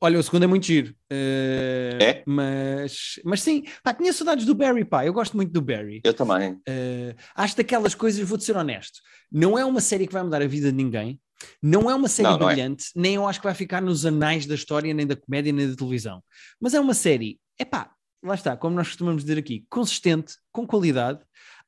Olha, 0.02 0.18
o 0.18 0.22
segundo 0.22 0.44
é 0.44 0.46
muito 0.46 0.64
giro. 0.64 0.94
Uh, 1.12 2.02
é? 2.02 2.22
Mas, 2.26 3.20
mas 3.22 3.42
sim, 3.42 3.64
pá, 3.82 3.92
tinha 3.92 4.12
saudades 4.12 4.46
do 4.46 4.54
Barry, 4.54 4.84
pá. 4.84 5.04
Eu 5.04 5.12
gosto 5.12 5.36
muito 5.36 5.52
do 5.52 5.60
Barry. 5.60 6.00
Eu 6.02 6.14
também. 6.14 6.52
Uh, 6.52 7.14
acho 7.34 7.56
daquelas 7.56 7.94
coisas, 7.94 8.26
vou-te 8.26 8.44
ser 8.44 8.56
honesto, 8.56 9.00
não 9.30 9.58
é 9.58 9.64
uma 9.64 9.80
série 9.80 10.06
que 10.06 10.12
vai 10.12 10.22
mudar 10.22 10.40
a 10.40 10.46
vida 10.46 10.70
de 10.70 10.76
ninguém. 10.76 11.20
Não 11.62 11.90
é 11.90 11.94
uma 11.94 12.08
série 12.08 12.28
não, 12.28 12.38
não 12.38 12.50
é. 12.50 12.54
brilhante, 12.54 12.86
é. 12.96 13.00
nem 13.00 13.14
eu 13.14 13.26
acho 13.26 13.40
que 13.40 13.46
vai 13.46 13.54
ficar 13.54 13.80
nos 13.80 14.04
anais 14.04 14.46
da 14.46 14.54
história, 14.54 14.92
nem 14.92 15.06
da 15.06 15.16
comédia, 15.16 15.52
nem 15.52 15.68
da 15.68 15.76
televisão. 15.76 16.22
Mas 16.60 16.74
é 16.74 16.80
uma 16.80 16.94
série, 16.94 17.38
é 17.58 17.64
pá, 17.64 17.90
lá 18.22 18.34
está, 18.34 18.56
como 18.56 18.76
nós 18.76 18.88
costumamos 18.88 19.22
dizer 19.22 19.38
aqui, 19.38 19.64
consistente, 19.68 20.34
com 20.52 20.66
qualidade. 20.66 21.20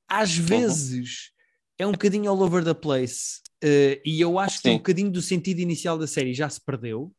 Às 0.08 0.38
uhum. 0.38 0.44
vezes 0.44 1.30
é 1.78 1.86
um 1.86 1.92
bocadinho 1.92 2.30
all 2.30 2.40
over 2.42 2.64
the 2.64 2.74
place. 2.74 3.40
Uh, 3.64 4.00
e 4.04 4.20
eu 4.20 4.38
acho 4.38 4.56
Sim. 4.56 4.62
que 4.62 4.70
um 4.70 4.76
bocadinho 4.76 5.10
do 5.10 5.22
sentido 5.22 5.60
inicial 5.60 5.96
da 5.98 6.06
série 6.06 6.34
já 6.34 6.48
se 6.48 6.60
perdeu. 6.60 7.12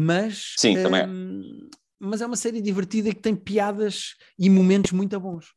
Mas, 0.00 0.54
Sim, 0.56 0.76
é. 0.76 1.06
hum, 1.08 1.68
mas 1.98 2.20
é 2.20 2.26
uma 2.26 2.36
série 2.36 2.60
divertida 2.62 3.12
que 3.12 3.20
tem 3.20 3.34
piadas 3.34 4.14
e 4.38 4.48
momentos 4.48 4.92
muito 4.92 5.18
bons. 5.18 5.52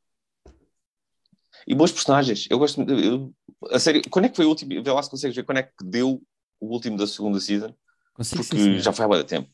E 1.67 1.75
bons 1.75 1.91
personagens. 1.91 2.48
Eu 2.50 2.57
gosto 2.57 2.81
eu, 2.81 3.31
a 3.69 3.77
série. 3.77 4.01
Quando 4.10 4.25
é 4.25 4.29
que 4.29 4.36
foi 4.36 4.45
o 4.45 4.50
último? 4.50 4.83
Vê 4.83 4.91
lá 4.91 5.03
se 5.03 5.12
consegues 5.12 5.36
ver 5.36 5.43
quando 5.43 5.60
é 5.60 5.63
que 5.63 5.86
deu 5.86 6.24
o 6.60 6.65
último 6.65 6.98
da 6.98 7.05
segunda 7.05 7.39
season. 7.39 7.71
Consigo, 8.15 8.43
porque 8.43 8.57
sim, 8.57 8.79
já 8.79 8.91
foi 8.91 9.05
há 9.05 9.07
muito 9.07 9.27
tempo. 9.27 9.48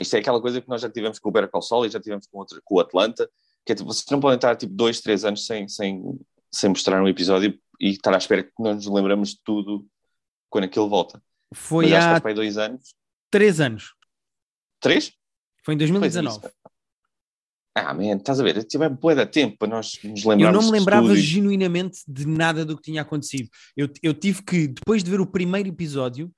Isto 0.00 0.16
é 0.16 0.18
aquela 0.18 0.40
coisa 0.40 0.60
que 0.60 0.68
nós 0.68 0.82
já 0.82 0.90
tivemos 0.90 1.20
com 1.20 1.28
o 1.28 1.32
Better 1.32 1.48
Call 1.48 1.62
Saul 1.62 1.86
e 1.86 1.88
já 1.88 2.00
tivemos 2.00 2.26
com, 2.26 2.44
com 2.64 2.74
o 2.74 2.80
Atlanta, 2.80 3.30
que 3.64 3.70
é 3.70 3.74
tipo, 3.76 3.86
vocês 3.86 4.04
não 4.10 4.18
podem 4.18 4.34
estar 4.34 4.56
tipo 4.56 4.74
dois, 4.74 5.00
três 5.00 5.24
anos 5.24 5.46
sem, 5.46 5.68
sem, 5.68 6.18
sem 6.50 6.70
mostrar 6.70 7.00
um 7.00 7.06
episódio 7.06 7.56
e 7.80 7.90
estar 7.90 8.12
à 8.12 8.18
espera 8.18 8.42
que 8.42 8.50
não 8.58 8.74
nos 8.74 8.86
lembramos 8.88 9.30
de 9.30 9.40
tudo 9.44 9.86
quando 10.50 10.64
aquilo 10.64 10.88
volta. 10.88 11.22
Foi 11.54 11.94
há 11.94 12.18
dois 12.18 12.58
anos 12.58 12.96
três 13.36 13.60
anos. 13.60 13.94
Três? 14.80 15.12
Foi 15.62 15.74
em 15.74 15.76
2019. 15.76 16.40
Foi 16.40 16.50
ah, 17.74 17.92
man, 17.92 18.16
estás 18.16 18.40
a 18.40 18.42
ver? 18.42 18.64
Tive 18.64 18.88
boa 18.88 19.14
da 19.14 19.26
tempo 19.26 19.58
para 19.58 19.68
nós 19.68 19.98
nos 20.02 20.24
lembrarmos. 20.24 20.42
Eu 20.42 20.52
não 20.52 20.62
me 20.62 20.78
lembrava 20.78 21.14
genuinamente 21.14 22.00
de 22.08 22.26
nada 22.26 22.64
do 22.64 22.74
que 22.74 22.84
tinha 22.84 23.02
acontecido. 23.02 23.50
Eu, 23.76 23.90
eu 24.02 24.14
tive 24.14 24.42
que, 24.42 24.68
depois 24.68 25.04
de 25.04 25.10
ver 25.10 25.20
o 25.20 25.26
primeiro 25.26 25.68
episódio, 25.68 26.32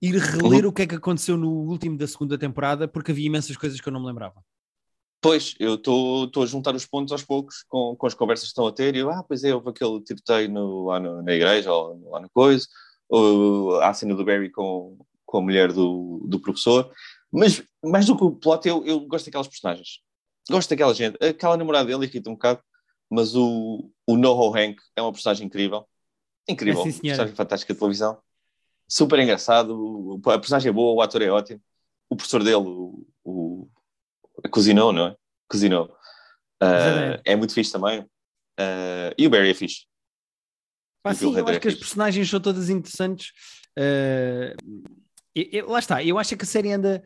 ir 0.00 0.14
reler 0.14 0.62
uhum. 0.62 0.70
o 0.70 0.72
que 0.72 0.82
é 0.82 0.86
que 0.86 0.94
aconteceu 0.94 1.36
no 1.36 1.50
último 1.50 1.98
da 1.98 2.06
segunda 2.06 2.38
temporada, 2.38 2.86
porque 2.86 3.10
havia 3.10 3.26
imensas 3.26 3.56
coisas 3.56 3.80
que 3.80 3.88
eu 3.88 3.92
não 3.92 3.98
me 3.98 4.06
lembrava. 4.06 4.40
Pois, 5.20 5.56
eu 5.58 5.74
estou 5.74 6.30
a 6.36 6.46
juntar 6.46 6.76
os 6.76 6.86
pontos 6.86 7.10
aos 7.10 7.24
poucos 7.24 7.64
com, 7.66 7.96
com 7.96 8.06
as 8.06 8.14
conversas 8.14 8.44
que 8.44 8.50
estão 8.50 8.68
a 8.68 8.72
ter, 8.72 8.94
e 8.94 9.00
eu, 9.00 9.10
ah, 9.10 9.24
pois 9.24 9.42
é, 9.42 9.52
houve 9.52 9.70
aquele 9.70 10.00
tiroteio 10.02 10.48
no, 10.48 10.84
lá 10.84 11.00
no, 11.00 11.20
na 11.20 11.32
igreja, 11.32 11.72
ou 11.72 12.08
lá 12.10 12.20
no 12.20 12.30
coisa, 12.30 12.64
ou 13.08 13.80
a 13.80 13.92
cena 13.92 14.14
do 14.14 14.24
Barry 14.24 14.50
com, 14.50 14.96
com 15.36 15.40
a 15.40 15.42
mulher 15.42 15.70
do, 15.70 16.24
do 16.26 16.40
professor, 16.40 16.90
mas 17.30 17.62
mais 17.84 18.06
do 18.06 18.16
que 18.16 18.24
o 18.24 18.30
plot, 18.30 18.66
eu, 18.66 18.84
eu 18.86 19.00
gosto 19.00 19.26
daquelas 19.26 19.46
personagens. 19.46 20.00
Gosto 20.50 20.70
daquela 20.70 20.94
gente. 20.94 21.22
Aquela 21.22 21.58
namorada 21.58 21.86
dele 21.86 22.06
irrita 22.06 22.30
um 22.30 22.32
bocado, 22.32 22.62
mas 23.10 23.36
o, 23.36 23.90
o 24.06 24.16
Noho 24.16 24.56
Hank 24.56 24.78
é 24.96 25.02
uma 25.02 25.12
personagem 25.12 25.46
incrível. 25.46 25.86
Incrível. 26.48 26.86
É, 26.86 26.90
sim, 26.90 27.00
personagem 27.00 27.34
fantástica 27.34 27.74
de 27.74 27.78
televisão. 27.78 28.18
Super 28.88 29.18
engraçado. 29.18 30.18
A 30.24 30.38
personagem 30.38 30.70
é 30.70 30.72
boa, 30.72 30.94
o 30.94 31.02
ator 31.02 31.20
é 31.20 31.28
ótimo. 31.28 31.60
O 32.08 32.16
professor 32.16 32.42
dele, 32.42 32.56
o, 32.56 33.06
o 33.22 33.68
cozinhou, 34.50 34.92
não 34.92 35.08
é? 35.08 35.16
Cozinhou. 35.50 35.86
Uh, 36.62 37.20
é 37.24 37.36
muito 37.36 37.52
fixe 37.52 37.72
também. 37.72 38.00
Uh, 38.00 39.12
e 39.18 39.26
o 39.26 39.30
Barry 39.30 39.50
é 39.50 39.54
fixe. 39.54 39.84
Pá, 41.02 41.12
sim, 41.12 41.36
eu 41.36 41.46
acho 41.46 41.56
é 41.56 41.60
que 41.60 41.68
fixe. 41.68 41.68
as 41.68 41.80
personagens 41.80 42.30
são 42.30 42.40
todas 42.40 42.70
interessantes. 42.70 43.32
Uh, 43.78 44.96
eu, 45.52 45.68
lá 45.68 45.78
está, 45.78 46.02
eu 46.02 46.18
acho 46.18 46.36
que 46.36 46.44
a 46.44 46.46
série 46.46 46.72
anda 46.72 47.02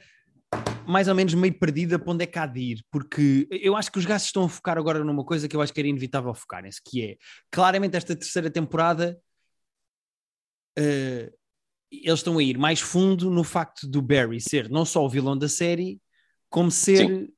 mais 0.87 1.09
ou 1.09 1.15
menos 1.15 1.35
meio 1.35 1.57
perdida 1.57 1.99
para 1.99 2.13
onde 2.13 2.25
é 2.25 2.27
que 2.27 2.39
há 2.39 2.47
de 2.47 2.61
ir, 2.61 2.85
porque 2.91 3.47
eu 3.51 3.77
acho 3.77 3.91
que 3.91 3.99
os 3.99 4.05
gajos 4.05 4.27
estão 4.27 4.45
a 4.45 4.49
focar 4.49 4.77
agora 4.77 5.05
numa 5.05 5.25
coisa 5.25 5.49
que 5.49 5.55
eu 5.55 5.63
acho 5.63 5.73
que 5.73 5.81
era 5.81 5.89
inevitável 5.89 6.35
focarem-se, 6.35 6.81
que 6.85 7.03
é 7.05 7.17
claramente 7.51 7.97
esta 7.97 8.17
terceira 8.17 8.51
temporada 8.51 9.21
uh, 10.79 11.41
eles 11.91 12.21
estão 12.21 12.39
a 12.39 12.43
ir 12.43 12.59
mais 12.59 12.81
fundo 12.81 13.31
no 13.31 13.45
facto 13.45 13.87
do 13.87 14.03
Barry 14.03 14.41
ser 14.41 14.69
não 14.69 14.85
só 14.85 15.05
o 15.05 15.09
vilão 15.09 15.37
da 15.37 15.49
série, 15.49 16.01
como 16.49 16.71
ser 16.71 17.31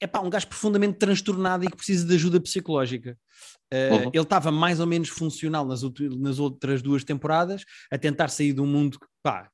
é 0.00 0.06
pá, 0.06 0.20
um 0.20 0.30
gajo 0.30 0.48
profundamente 0.48 0.98
transtornado 0.98 1.64
e 1.64 1.68
que 1.68 1.76
precisa 1.76 2.06
de 2.06 2.14
ajuda 2.14 2.40
psicológica. 2.40 3.18
Uh, 3.72 3.94
uhum. 3.94 4.10
Ele 4.12 4.22
estava 4.22 4.52
mais 4.52 4.78
ou 4.78 4.86
menos 4.86 5.08
funcional 5.08 5.64
nas, 5.64 5.82
nas, 6.20 6.38
outras 6.38 6.82
duas 6.82 7.04
temporadas, 7.04 7.64
a 7.90 7.96
tentar 7.96 8.28
sair 8.28 8.52
de 8.52 8.60
um 8.60 8.66
mundo 8.66 8.98
pá, 9.22 9.50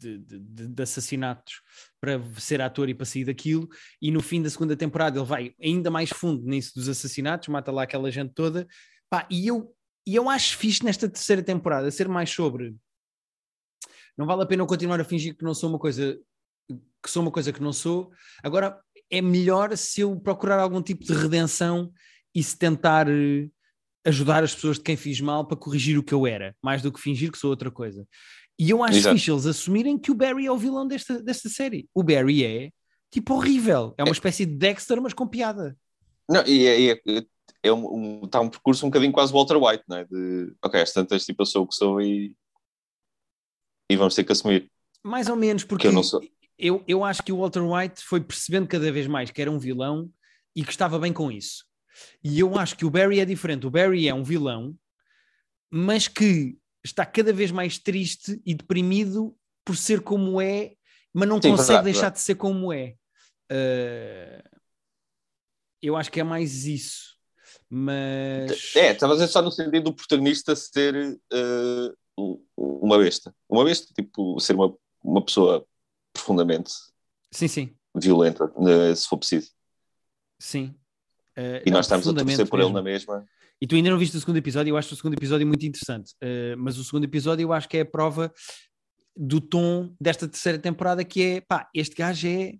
de, 0.00 0.38
de, 0.38 0.68
de, 0.68 0.82
assassinatos 0.82 1.60
para 2.00 2.20
ser 2.38 2.60
ator 2.60 2.88
e 2.88 2.94
para 2.94 3.06
sair 3.06 3.24
daquilo, 3.24 3.68
e 4.00 4.10
no 4.10 4.20
fim 4.20 4.42
da 4.42 4.50
segunda 4.50 4.76
temporada 4.76 5.18
ele 5.18 5.26
vai 5.26 5.54
ainda 5.62 5.90
mais 5.90 6.10
fundo 6.10 6.44
nisso 6.44 6.72
dos 6.74 6.88
assassinatos, 6.88 7.48
mata 7.48 7.70
lá 7.70 7.82
aquela 7.82 8.10
gente 8.10 8.32
toda, 8.34 8.66
pá, 9.08 9.26
e 9.30 9.46
eu, 9.46 9.74
e 10.06 10.16
eu 10.16 10.28
acho 10.28 10.56
fixe 10.56 10.84
nesta 10.84 11.08
terceira 11.08 11.42
temporada 11.42 11.90
ser 11.90 12.08
mais 12.08 12.30
sobre 12.30 12.74
não 14.20 14.26
vale 14.26 14.42
a 14.42 14.46
pena 14.46 14.62
eu 14.62 14.66
continuar 14.66 15.00
a 15.00 15.04
fingir 15.04 15.34
que 15.34 15.42
não 15.42 15.54
sou 15.54 15.70
uma 15.70 15.78
coisa 15.78 16.18
que 17.02 17.10
sou 17.10 17.22
uma 17.22 17.30
coisa 17.30 17.52
que 17.52 17.62
não 17.62 17.72
sou. 17.72 18.12
Agora 18.42 18.78
é 19.10 19.22
melhor 19.22 19.74
se 19.78 20.02
eu 20.02 20.14
procurar 20.20 20.60
algum 20.60 20.82
tipo 20.82 21.04
de 21.04 21.14
redenção 21.14 21.90
e 22.34 22.42
se 22.42 22.58
tentar 22.58 23.08
eh, 23.08 23.48
ajudar 24.04 24.44
as 24.44 24.54
pessoas 24.54 24.76
de 24.76 24.82
quem 24.82 24.94
fiz 24.94 25.20
mal 25.22 25.46
para 25.46 25.56
corrigir 25.56 25.98
o 25.98 26.02
que 26.02 26.12
eu 26.12 26.26
era, 26.26 26.54
mais 26.62 26.82
do 26.82 26.92
que 26.92 27.00
fingir 27.00 27.32
que 27.32 27.38
sou 27.38 27.48
outra 27.48 27.70
coisa. 27.70 28.06
E 28.60 28.68
eu 28.68 28.84
acho 28.84 28.98
Exato. 28.98 29.16
fixe 29.16 29.30
eles 29.30 29.46
assumirem 29.46 29.96
que 29.96 30.10
o 30.10 30.14
Barry 30.14 30.44
é 30.44 30.52
o 30.52 30.58
vilão 30.58 30.86
desta, 30.86 31.22
desta 31.22 31.48
série. 31.48 31.88
O 31.94 32.02
Barry 32.02 32.44
é 32.44 32.70
tipo 33.10 33.32
horrível. 33.32 33.94
É 33.96 34.02
uma 34.02 34.10
é. 34.10 34.12
espécie 34.12 34.44
de 34.44 34.54
Dexter, 34.54 35.00
mas 35.00 35.14
com 35.14 35.26
piada. 35.26 35.74
Não, 36.28 36.46
e 36.46 36.66
é, 36.66 36.92
é, 36.92 37.26
é 37.62 37.72
um, 37.72 38.20
um, 38.20 38.28
tá 38.28 38.38
um 38.38 38.50
percurso 38.50 38.84
um 38.84 38.90
bocadinho 38.90 39.12
quase 39.12 39.32
Walter 39.32 39.56
White, 39.56 39.84
não 39.88 39.96
é? 39.96 40.04
De, 40.04 40.52
ok, 40.62 40.78
às 40.78 40.92
tantas, 40.92 41.24
tipo, 41.24 41.40
eu 41.40 41.46
sou 41.46 41.64
o 41.64 41.66
que 41.66 41.74
sou 41.74 42.02
e, 42.02 42.36
e 43.90 43.96
vamos 43.96 44.14
ter 44.14 44.24
que 44.24 44.32
assumir. 44.32 44.70
Mais 45.02 45.30
ou 45.30 45.36
menos, 45.36 45.64
porque, 45.64 45.86
eu, 45.86 45.92
não 45.92 46.02
sou. 46.02 46.20
Eu, 46.58 46.84
eu 46.86 47.02
acho 47.02 47.22
que 47.22 47.32
o 47.32 47.38
Walter 47.38 47.62
White 47.62 48.04
foi 48.04 48.20
percebendo 48.20 48.68
cada 48.68 48.92
vez 48.92 49.06
mais 49.06 49.30
que 49.30 49.40
era 49.40 49.50
um 49.50 49.58
vilão 49.58 50.10
e 50.54 50.62
que 50.62 50.70
estava 50.70 50.98
bem 50.98 51.14
com 51.14 51.32
isso. 51.32 51.64
E 52.22 52.38
eu 52.38 52.58
acho 52.58 52.76
que 52.76 52.84
o 52.84 52.90
Barry 52.90 53.20
é 53.20 53.24
diferente. 53.24 53.66
O 53.66 53.70
Barry 53.70 54.06
é 54.06 54.12
um 54.12 54.22
vilão, 54.22 54.76
mas 55.70 56.06
que 56.06 56.58
está 56.84 57.04
cada 57.04 57.32
vez 57.32 57.50
mais 57.50 57.78
triste 57.78 58.40
e 58.44 58.54
deprimido 58.54 59.36
por 59.64 59.76
ser 59.76 60.00
como 60.00 60.40
é, 60.40 60.74
mas 61.12 61.28
não 61.28 61.40
Sim, 61.40 61.50
consegue 61.50 61.66
verdade, 61.66 61.84
deixar 61.84 62.00
verdade. 62.00 62.16
de 62.16 62.22
ser 62.22 62.34
como 62.36 62.72
é. 62.72 62.94
Uh, 63.50 64.60
eu 65.82 65.96
acho 65.96 66.10
que 66.10 66.20
é 66.20 66.24
mais 66.24 66.64
isso. 66.64 67.16
Mas. 67.68 68.74
É, 68.76 68.92
estava 68.92 69.12
a 69.12 69.16
dizer 69.16 69.28
só 69.28 69.40
no 69.42 69.50
sentido 69.50 69.84
do 69.84 69.94
protagonista 69.94 70.54
ser 70.56 71.18
uh, 71.32 72.40
uma 72.56 72.98
besta. 72.98 73.34
Uma 73.48 73.64
besta, 73.64 73.92
tipo, 73.94 74.38
ser 74.40 74.54
uma, 74.54 74.74
uma 75.02 75.24
pessoa 75.24 75.64
profundamente 76.12 76.72
sim, 77.30 77.48
sim. 77.48 77.76
violenta, 77.94 78.44
uh, 78.44 78.94
se 78.94 79.06
for 79.06 79.18
preciso. 79.18 79.50
Sim. 80.38 80.74
Uh, 81.36 81.62
e 81.64 81.70
nós 81.70 81.86
estamos 81.86 82.08
a 82.08 82.14
torcer 82.14 82.48
por 82.48 82.58
mesmo. 82.58 82.70
ele 82.70 82.74
na 82.74 82.82
mesma. 82.82 83.26
E 83.60 83.66
tu 83.66 83.74
ainda 83.74 83.90
não 83.90 83.98
viste 83.98 84.16
o 84.16 84.20
segundo 84.20 84.38
episódio, 84.38 84.70
eu 84.70 84.76
acho 84.76 84.94
o 84.94 84.96
segundo 84.96 85.14
episódio 85.14 85.46
muito 85.46 85.66
interessante. 85.66 86.14
Uh, 86.22 86.56
mas 86.56 86.78
o 86.78 86.84
segundo 86.84 87.04
episódio 87.04 87.44
eu 87.44 87.52
acho 87.52 87.68
que 87.68 87.76
é 87.76 87.80
a 87.82 87.86
prova 87.86 88.32
do 89.16 89.40
tom 89.40 89.94
desta 90.00 90.26
terceira 90.26 90.58
temporada 90.58 91.04
que 91.04 91.22
é, 91.22 91.40
pá, 91.40 91.68
este 91.74 91.94
gajo 91.94 92.26
é 92.26 92.54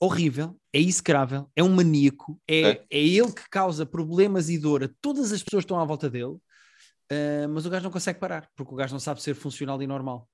horrível, 0.00 0.56
é 0.72 0.80
execrável, 0.80 1.50
é 1.54 1.62
um 1.62 1.74
maníaco, 1.74 2.40
é, 2.48 2.60
é. 2.60 2.86
é 2.90 2.98
ele 2.98 3.32
que 3.32 3.48
causa 3.50 3.84
problemas 3.84 4.48
e 4.48 4.58
dor 4.58 4.84
a 4.84 4.90
todas 5.00 5.32
as 5.32 5.42
pessoas 5.42 5.62
que 5.62 5.66
estão 5.66 5.80
à 5.80 5.84
volta 5.84 6.08
dele, 6.08 6.34
uh, 6.34 7.48
mas 7.50 7.66
o 7.66 7.70
gajo 7.70 7.84
não 7.84 7.90
consegue 7.90 8.18
parar, 8.18 8.48
porque 8.54 8.72
o 8.72 8.76
gajo 8.76 8.92
não 8.92 9.00
sabe 9.00 9.20
ser 9.20 9.34
funcional 9.34 9.82
e 9.82 9.86
normal. 9.86 10.28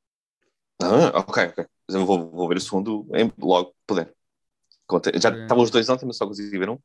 Ah, 0.80 1.20
ok, 1.20 1.46
ok. 1.46 1.66
Mas 1.88 1.96
eu 1.96 2.04
vou, 2.04 2.30
vou 2.30 2.48
ver 2.48 2.58
o 2.58 2.60
segundo 2.60 3.08
em, 3.14 3.32
logo, 3.38 3.74
puder. 3.86 4.12
Já 5.14 5.30
estavam 5.30 5.64
os 5.64 5.70
dois 5.70 5.88
ontem, 5.88 6.06
mas 6.06 6.16
só 6.16 6.26
consegui 6.26 6.58
ver 6.58 6.68
um. 6.68 6.78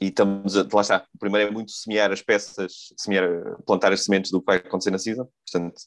E 0.00 0.06
estamos 0.06 0.56
a, 0.56 0.66
lá 0.72 0.80
está, 0.80 1.06
o 1.14 1.18
primeiro 1.18 1.48
é 1.48 1.52
muito 1.52 1.72
semear 1.72 2.12
as 2.12 2.22
peças, 2.22 2.92
semear, 2.96 3.28
plantar 3.66 3.92
as 3.92 4.04
sementes 4.04 4.30
do 4.30 4.40
que 4.40 4.46
vai 4.46 4.56
acontecer 4.58 4.90
na 4.90 4.98
season, 4.98 5.28
portanto 5.44 5.82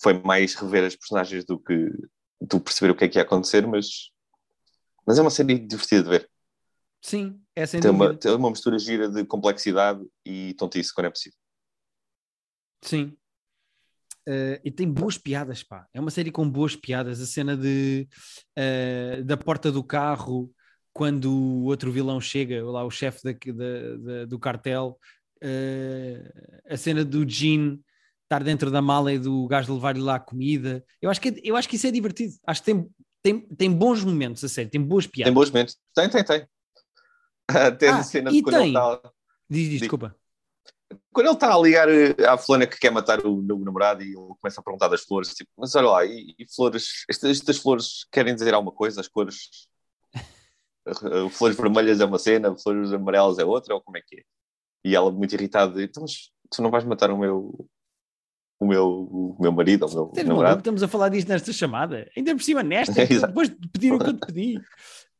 foi 0.00 0.14
mais 0.14 0.54
rever 0.54 0.84
as 0.84 0.94
personagens 0.94 1.44
do 1.44 1.58
que 1.58 1.90
do 2.40 2.60
perceber 2.60 2.92
o 2.92 2.94
que 2.94 3.04
é 3.04 3.08
que 3.08 3.18
ia 3.18 3.22
acontecer, 3.22 3.66
mas, 3.66 4.12
mas 5.06 5.18
é 5.18 5.22
uma 5.22 5.30
série 5.30 5.58
divertida 5.58 6.04
de 6.04 6.08
ver. 6.08 6.30
Sim, 7.02 7.40
é 7.54 7.66
sem 7.66 7.80
tem 7.80 7.90
dúvida. 7.90 8.10
uma, 8.12 8.16
tem 8.16 8.32
uma 8.32 8.50
mistura 8.50 8.78
gira 8.78 9.08
de 9.08 9.24
complexidade 9.24 10.04
e 10.24 10.54
tontice 10.54 10.94
quando 10.94 11.06
é 11.06 11.10
possível. 11.10 11.38
Sim. 12.82 13.16
Uh, 14.28 14.60
e 14.62 14.70
tem 14.70 14.90
boas 14.90 15.16
piadas, 15.16 15.62
pá. 15.62 15.86
É 15.92 15.98
uma 15.98 16.10
série 16.10 16.30
com 16.30 16.48
boas 16.48 16.76
piadas. 16.76 17.20
A 17.20 17.26
cena 17.26 17.56
de, 17.56 18.06
uh, 18.58 19.24
da 19.24 19.36
porta 19.36 19.72
do 19.72 19.82
carro, 19.82 20.52
quando 20.98 21.30
o 21.30 21.66
outro 21.66 21.92
vilão 21.92 22.20
chega, 22.20 22.60
lá 22.64 22.84
o 22.84 22.90
chefe 22.90 23.22
da, 23.22 23.30
da, 23.30 23.96
da, 23.96 24.24
do 24.24 24.36
cartel, 24.36 24.98
uh, 25.44 26.72
a 26.74 26.76
cena 26.76 27.04
do 27.04 27.24
Jean 27.24 27.78
estar 28.24 28.42
dentro 28.42 28.68
da 28.68 28.82
mala 28.82 29.12
e 29.12 29.18
do 29.18 29.46
gajo 29.46 29.72
levar-lhe 29.72 30.00
lá 30.00 30.16
a 30.16 30.20
comida. 30.20 30.84
Eu 31.00 31.08
acho, 31.08 31.20
que, 31.20 31.40
eu 31.44 31.54
acho 31.54 31.68
que 31.68 31.76
isso 31.76 31.86
é 31.86 31.92
divertido. 31.92 32.34
Acho 32.44 32.64
que 32.64 32.72
tem, 32.72 32.90
tem, 33.22 33.40
tem 33.40 33.72
bons 33.72 34.02
momentos, 34.02 34.42
a 34.42 34.48
série, 34.48 34.68
tem 34.68 34.82
boas 34.82 35.06
piadas. 35.06 35.32
Tem 35.32 35.34
bons 35.40 35.50
momentos. 35.52 35.76
Tem, 35.94 36.10
tem, 36.10 36.24
tem. 36.24 36.48
Até 37.46 37.90
Ah, 37.90 37.98
a 37.98 38.02
cena 38.02 38.32
de 38.32 38.42
quando 38.42 38.56
tem. 38.56 38.68
ele 38.70 38.76
está. 38.76 39.12
Diz, 39.48 39.70
diz, 39.70 39.80
desculpa. 39.82 40.16
Quando 41.12 41.26
ele 41.28 41.34
está 41.34 41.54
a 41.54 41.58
ligar 41.60 41.88
eh, 41.88 42.26
à 42.26 42.36
fulana 42.36 42.66
que 42.66 42.76
quer 42.76 42.90
matar 42.90 43.24
o, 43.24 43.38
o 43.38 43.64
namorado 43.64 44.02
e 44.02 44.08
ele 44.08 44.34
começa 44.40 44.60
a 44.60 44.64
perguntar 44.64 44.88
das 44.88 45.02
flores, 45.02 45.32
tipo, 45.32 45.50
mas 45.56 45.76
olha 45.76 45.88
lá, 45.88 46.04
e, 46.04 46.34
e 46.36 46.44
flores, 46.52 47.04
estas, 47.08 47.38
estas 47.38 47.56
flores 47.56 48.04
querem 48.10 48.34
dizer 48.34 48.52
alguma 48.52 48.72
coisa? 48.72 49.00
As 49.00 49.06
cores. 49.06 49.68
Flores 51.30 51.56
vermelhas 51.56 52.00
é 52.00 52.04
uma 52.04 52.18
cena, 52.18 52.56
flores 52.56 52.92
amarelas 52.92 53.38
é 53.38 53.44
outra, 53.44 53.74
ou 53.74 53.80
como 53.80 53.96
é 53.96 54.00
que 54.00 54.20
é? 54.20 54.22
E 54.84 54.94
ela, 54.94 55.10
muito 55.10 55.34
irritada, 55.34 55.82
então, 55.82 56.02
mas 56.02 56.30
tu 56.50 56.62
não 56.62 56.70
vais 56.70 56.84
matar 56.84 57.10
o 57.10 57.18
meu. 57.18 57.68
O 58.60 58.66
meu, 58.66 58.88
o 58.88 59.36
meu 59.38 59.52
marido, 59.52 59.86
o 59.86 59.94
meu 59.94 60.06
Tens 60.06 60.24
maluco, 60.24 60.28
namorado? 60.28 60.58
estamos 60.58 60.82
a 60.82 60.88
falar 60.88 61.10
disto 61.10 61.28
nesta 61.28 61.52
chamada, 61.52 62.10
ainda 62.16 62.34
por 62.34 62.42
cima 62.42 62.60
nesta, 62.60 62.92
depois 63.06 63.48
de 63.48 63.68
pedir 63.68 63.92
o 63.92 63.98
que 64.00 64.08
eu 64.08 64.14
te 64.14 64.26
pedi. 64.26 64.60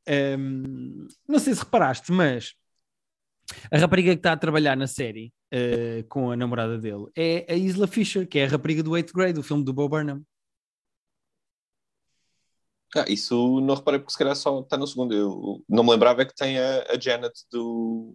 Ahm, 0.08 1.06
não 1.28 1.38
sei 1.38 1.54
se 1.54 1.60
reparaste, 1.60 2.10
mas 2.10 2.54
a 3.70 3.78
rapariga 3.78 4.10
que 4.10 4.18
está 4.18 4.32
a 4.32 4.36
trabalhar 4.36 4.76
na 4.76 4.88
série 4.88 5.32
eh, 5.50 6.04
com 6.08 6.30
a 6.30 6.36
namorada 6.36 6.78
dele 6.78 7.06
é 7.16 7.46
a 7.48 7.54
Isla 7.54 7.86
Fisher, 7.86 8.26
que 8.26 8.38
é 8.38 8.44
a 8.44 8.48
rapariga 8.48 8.82
do 8.82 8.90
8th 8.90 9.12
grade, 9.14 9.34
do 9.34 9.42
filme 9.42 9.64
do 9.64 9.72
Bo 9.72 9.88
Burnham. 9.88 10.22
Ah, 12.96 13.04
isso 13.08 13.60
não 13.60 13.74
reparei 13.74 14.00
porque 14.00 14.12
se 14.12 14.18
calhar 14.18 14.34
só 14.34 14.60
está 14.60 14.76
no 14.76 14.86
segundo. 14.86 15.14
Eu 15.14 15.62
não 15.68 15.84
me 15.84 15.90
lembrava 15.90 16.22
é 16.22 16.24
que 16.24 16.34
tem 16.34 16.58
a, 16.58 16.84
a 16.90 16.98
Janet 16.98 17.32
do. 17.52 18.14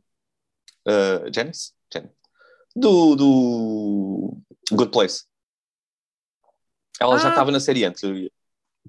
Uh, 0.88 1.32
Janice? 1.34 1.74
Janet. 1.94 2.12
Do, 2.76 3.16
do 3.16 4.38
Good 4.72 4.92
Place. 4.92 5.26
Ela 7.00 7.18
já 7.18 7.28
Ah. 7.28 7.32
estava 7.32 7.52
na 7.52 7.60
série 7.60 7.86
antes 7.86 8.02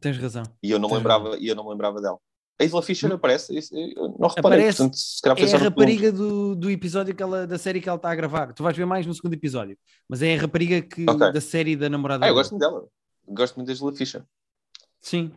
Tens 0.00 0.18
razão. 0.18 0.42
e 0.62 0.70
eu 0.70 0.78
não 0.78 0.88
Tens 0.88 0.96
lembrava, 0.98 1.36
e 1.38 1.46
eu 1.48 1.54
não 1.54 1.64
me 1.64 1.70
lembrava 1.70 2.00
dela. 2.00 2.18
A 2.60 2.64
Isla 2.64 2.82
Fisher 2.82 3.10
aparece, 3.12 3.56
isso 3.56 3.74
eu 3.76 4.14
não 4.18 4.28
reparei, 4.28 4.58
Aparece. 4.60 4.78
portanto, 4.78 4.96
se 4.96 5.20
calhar 5.20 5.38
É 5.40 5.54
a 5.54 5.58
rapariga 5.58 6.12
do, 6.12 6.54
do 6.54 6.70
episódio 6.70 7.14
que 7.14 7.22
ela, 7.22 7.46
da 7.46 7.58
série 7.58 7.80
que 7.80 7.88
ela 7.88 7.96
está 7.96 8.10
a 8.10 8.14
gravar. 8.14 8.52
Tu 8.52 8.62
vais 8.62 8.76
ver 8.76 8.86
mais 8.86 9.04
no 9.06 9.14
segundo 9.14 9.34
episódio, 9.34 9.76
mas 10.08 10.22
é 10.22 10.36
a 10.36 10.40
rapariga 10.40 10.80
que, 10.80 11.04
Ok. 11.08 11.32
da 11.32 11.40
série 11.40 11.74
da 11.76 11.88
namorada 11.88 12.24
Ah, 12.24 12.28
eu 12.28 12.34
gosto 12.34 12.52
muito 12.52 12.60
dela. 12.62 12.86
Gosto 13.26 13.56
muito 13.56 13.66
da 13.66 13.72
Isla 13.72 13.92
Fisher. 13.92 14.24
Sim. 15.00 15.32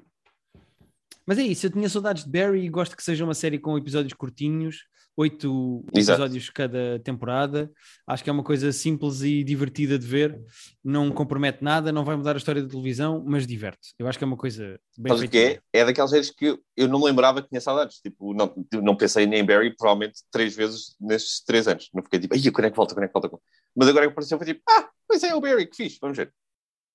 Mas 1.27 1.37
é 1.37 1.43
isso, 1.43 1.65
eu 1.65 1.69
tinha 1.69 1.89
saudades 1.89 2.23
de 2.23 2.31
Barry 2.31 2.61
e 2.61 2.69
gosto 2.69 2.95
que 2.95 3.03
seja 3.03 3.25
uma 3.25 3.33
série 3.33 3.59
com 3.59 3.77
episódios 3.77 4.13
curtinhos, 4.13 4.85
oito 5.17 5.83
Exato. 5.93 6.21
episódios 6.21 6.49
cada 6.49 6.99
temporada. 6.99 7.69
Acho 8.05 8.23
que 8.23 8.29
é 8.29 8.33
uma 8.33 8.43
coisa 8.43 8.71
simples 8.71 9.21
e 9.23 9.43
divertida 9.43 9.99
de 9.99 10.05
ver, 10.05 10.39
não 10.83 11.11
compromete 11.11 11.61
nada, 11.61 11.91
não 11.91 12.05
vai 12.05 12.15
mudar 12.15 12.35
a 12.35 12.37
história 12.37 12.61
da 12.61 12.69
televisão, 12.69 13.23
mas 13.27 13.45
diverte. 13.45 13.93
Eu 13.99 14.07
acho 14.07 14.17
que 14.17 14.23
é 14.23 14.27
uma 14.27 14.37
coisa 14.37 14.79
bem 14.97 15.13
Sabes 15.13 15.29
que 15.29 15.37
é? 15.37 15.59
É 15.73 15.83
daquelas 15.83 16.11
séries 16.11 16.29
que 16.29 16.45
eu, 16.45 16.59
eu 16.77 16.87
não 16.87 16.99
me 16.99 17.05
lembrava 17.05 17.41
que 17.41 17.49
tinha 17.49 17.59
saudades. 17.59 17.97
Tipo, 17.97 18.33
não, 18.33 18.53
não 18.81 18.95
pensei 18.95 19.25
nem 19.25 19.41
em 19.41 19.45
Barry, 19.45 19.75
provavelmente, 19.75 20.21
três 20.31 20.55
vezes 20.55 20.95
nestes 20.97 21.43
três 21.43 21.67
anos. 21.67 21.89
Não 21.93 22.03
fiquei 22.03 22.19
tipo, 22.19 22.35
ai, 22.35 22.51
quando 22.51 22.65
é 22.67 22.69
que 22.69 22.77
volta, 22.77 22.93
quando 22.93 23.03
é 23.03 23.07
que 23.07 23.13
volta? 23.13 23.29
Mas 23.75 23.89
agora 23.89 24.05
que 24.05 24.11
apareceu, 24.11 24.37
foi 24.37 24.47
tipo, 24.47 24.61
ah, 24.69 24.87
pois 25.05 25.23
é 25.23 25.35
o 25.35 25.41
Barry, 25.41 25.65
que 25.65 25.75
fixe, 25.75 25.97
vamos 25.99 26.17
ver. 26.17 26.31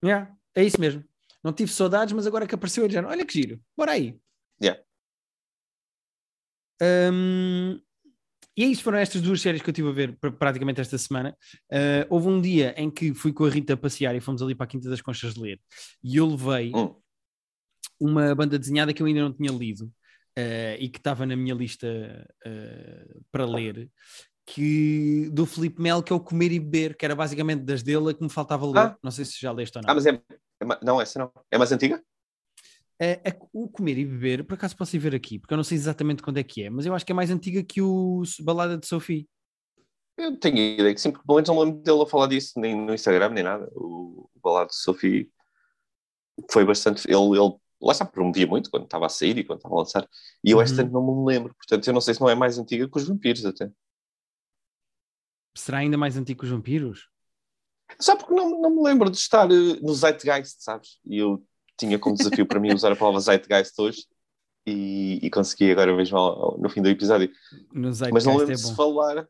Yeah, 0.02 0.32
é 0.54 0.64
isso 0.64 0.80
mesmo. 0.80 1.04
Não 1.42 1.52
tive 1.52 1.72
saudades, 1.72 2.12
mas 2.14 2.26
agora 2.26 2.46
que 2.46 2.54
apareceu, 2.54 2.84
eu 2.84 2.90
já, 2.90 3.06
olha 3.06 3.26
que 3.26 3.32
giro, 3.32 3.60
bora 3.76 3.92
aí. 3.92 4.16
Yeah. 4.62 4.80
Hum, 6.80 7.80
e 8.56 8.64
é 8.64 8.66
isso, 8.66 8.82
foram 8.82 8.98
estas 8.98 9.22
duas 9.22 9.40
séries 9.40 9.62
que 9.62 9.68
eu 9.68 9.72
estive 9.72 9.88
a 9.88 9.92
ver 9.92 10.16
pr- 10.18 10.30
praticamente 10.32 10.80
esta 10.80 10.98
semana. 10.98 11.36
Uh, 11.72 12.06
houve 12.10 12.28
um 12.28 12.40
dia 12.40 12.74
em 12.76 12.90
que 12.90 13.14
fui 13.14 13.32
com 13.32 13.44
a 13.44 13.50
Rita 13.50 13.76
passear 13.76 14.14
e 14.14 14.20
fomos 14.20 14.42
ali 14.42 14.54
para 14.54 14.64
a 14.64 14.66
Quinta 14.68 14.90
das 14.90 15.00
Conchas 15.00 15.36
ler. 15.36 15.60
E 16.02 16.16
eu 16.16 16.26
levei 16.26 16.72
Hum. 16.74 16.94
uma 18.00 18.34
banda 18.34 18.58
desenhada 18.58 18.92
que 18.92 19.02
eu 19.02 19.06
ainda 19.06 19.20
não 19.22 19.32
tinha 19.32 19.50
lido 19.50 19.86
uh, 20.38 20.76
e 20.78 20.88
que 20.88 20.98
estava 20.98 21.24
na 21.24 21.34
minha 21.36 21.54
lista 21.54 21.86
uh, 22.46 23.22
para 23.30 23.46
ler, 23.46 23.88
que, 24.44 25.30
do 25.32 25.46
Felipe 25.46 25.80
Mel, 25.80 26.02
que 26.02 26.12
é 26.12 26.16
o 26.16 26.20
Comer 26.20 26.52
e 26.52 26.58
Beber, 26.58 26.96
que 26.96 27.04
era 27.04 27.14
basicamente 27.14 27.62
das 27.62 27.82
dele 27.82 28.12
que 28.12 28.22
me 28.22 28.28
faltava 28.30 28.66
ler. 28.66 28.78
Ah. 28.78 28.98
Não 29.02 29.10
sei 29.10 29.24
se 29.24 29.40
já 29.40 29.52
leste 29.52 29.76
ou 29.76 29.82
não. 29.82 29.90
Ah, 29.90 29.94
mas 29.94 30.04
é, 30.04 30.20
é 30.62 30.64
ma- 30.66 30.80
Não, 30.82 31.00
essa 31.00 31.18
não. 31.18 31.32
É 31.50 31.58
mais 31.58 31.72
antiga? 31.72 32.02
É, 33.00 33.20
é 33.30 33.38
o 33.52 33.68
comer 33.68 33.98
e 33.98 34.04
beber, 34.04 34.44
por 34.44 34.54
acaso 34.54 34.76
posso 34.76 34.94
ir 34.94 34.98
ver 35.00 35.14
aqui, 35.14 35.38
porque 35.38 35.52
eu 35.52 35.56
não 35.56 35.64
sei 35.64 35.76
exatamente 35.76 36.22
quando 36.22 36.38
é 36.38 36.44
que 36.44 36.62
é, 36.62 36.70
mas 36.70 36.86
eu 36.86 36.94
acho 36.94 37.04
que 37.04 37.10
é 37.12 37.14
mais 37.14 37.30
antiga 37.30 37.62
que 37.64 37.82
o 37.82 38.22
Balada 38.42 38.78
de 38.78 38.86
Sophie. 38.86 39.28
Eu 40.16 40.38
tenho 40.38 40.58
ideia 40.58 40.94
que 40.94 41.00
sim, 41.00 41.10
porque 41.10 41.26
pelo 41.26 41.36
menos 41.36 41.48
não 41.48 41.56
me 41.56 41.64
lembro 41.64 41.82
dele 41.82 42.02
a 42.02 42.06
falar 42.06 42.26
disso, 42.28 42.52
nem 42.60 42.76
no 42.76 42.94
Instagram, 42.94 43.30
nem 43.30 43.42
nada. 43.44 43.68
O, 43.74 44.28
o 44.34 44.40
balado 44.40 44.68
de 44.70 44.76
Sophie 44.76 45.30
foi 46.50 46.64
bastante. 46.64 47.06
Ele, 47.08 47.16
ele 47.38 47.54
lá 47.80 47.92
está, 47.92 48.04
promovia 48.04 48.46
muito 48.46 48.70
quando 48.70 48.84
estava 48.84 49.06
a 49.06 49.08
sair 49.08 49.36
e 49.38 49.44
quando 49.44 49.58
estava 49.58 49.74
a 49.74 49.78
lançar. 49.78 50.08
E 50.44 50.50
eu 50.50 50.58
Uhum. 50.58 50.62
esta 50.62 50.84
não 50.84 51.02
me 51.24 51.32
lembro, 51.32 51.54
portanto, 51.54 51.86
eu 51.86 51.92
não 51.94 52.00
sei 52.00 52.14
se 52.14 52.20
não 52.20 52.28
é 52.28 52.34
mais 52.34 52.58
antiga 52.58 52.88
que 52.88 52.96
os 52.98 53.06
vampiros 53.08 53.44
até. 53.44 53.70
Será 55.56 55.78
ainda 55.78 55.96
mais 55.96 56.16
antigo 56.18 56.40
que 56.40 56.44
os 56.46 56.50
vampiros? 56.50 57.08
Só 58.00 58.16
porque 58.16 58.34
não, 58.34 58.60
não 58.60 58.70
me 58.70 58.82
lembro 58.82 59.10
de 59.10 59.16
estar 59.16 59.50
eh, 59.50 59.78
no 59.82 59.94
Zeitgeist, 59.94 60.56
sabes? 60.62 60.98
E 61.04 61.18
eu 61.18 61.44
tinha 61.78 61.98
como 61.98 62.16
desafio 62.16 62.46
para 62.46 62.60
mim 62.60 62.72
usar 62.72 62.92
a 62.92 62.96
palavra 62.96 63.20
Zeitgeist 63.20 63.72
hoje 63.78 64.06
e, 64.66 65.18
e 65.22 65.30
consegui 65.30 65.70
agora 65.72 65.94
mesmo 65.96 66.16
ao- 66.18 66.42
ao- 66.52 66.58
no 66.58 66.68
fim 66.68 66.82
do 66.82 66.88
episódio. 66.88 67.30
No 67.72 67.92
Mas 68.10 68.24
não 68.24 68.38
Zeitgeist 68.38 68.38
lembro 68.38 68.52
é 68.52 68.56
de 68.70 68.76
falar. 68.76 69.28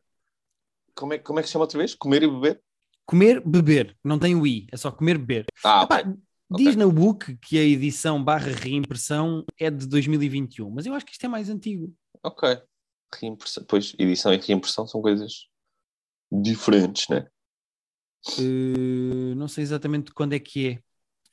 Como 0.95 1.13
é, 1.13 1.17
como 1.17 1.39
é 1.39 1.41
que 1.41 1.47
se 1.47 1.53
chama 1.53 1.63
outra 1.65 1.77
vez? 1.79 1.95
Comer 1.95 2.23
e 2.23 2.27
beber? 2.27 2.61
Comer, 3.05 3.41
beber, 3.41 3.97
não 4.03 4.17
tem 4.17 4.33
o 4.35 4.47
i, 4.47 4.65
é 4.71 4.77
só 4.77 4.89
comer, 4.91 5.17
beber. 5.17 5.45
Ah, 5.63 5.83
Epá, 5.83 5.99
ok. 6.49 6.63
Diz 6.63 6.75
no 6.75 6.91
book 6.91 7.35
que 7.37 7.57
a 7.57 7.63
edição 7.63 8.23
barra 8.23 8.51
reimpressão 8.51 9.43
é 9.59 9.69
de 9.69 9.87
2021, 9.87 10.69
mas 10.69 10.85
eu 10.85 10.93
acho 10.93 11.05
que 11.05 11.11
isto 11.11 11.25
é 11.25 11.27
mais 11.27 11.49
antigo. 11.49 11.91
Ok. 12.23 12.61
Reimpressão. 13.19 13.65
Pois, 13.67 13.93
edição 13.99 14.33
e 14.33 14.37
reimpressão 14.37 14.87
são 14.87 15.01
coisas 15.01 15.47
diferentes, 16.31 17.07
né? 17.09 17.27
Uh, 18.39 19.35
não 19.35 19.47
sei 19.47 19.63
exatamente 19.63 20.13
quando 20.13 20.33
é 20.33 20.39
que 20.39 20.69
é. 20.69 20.83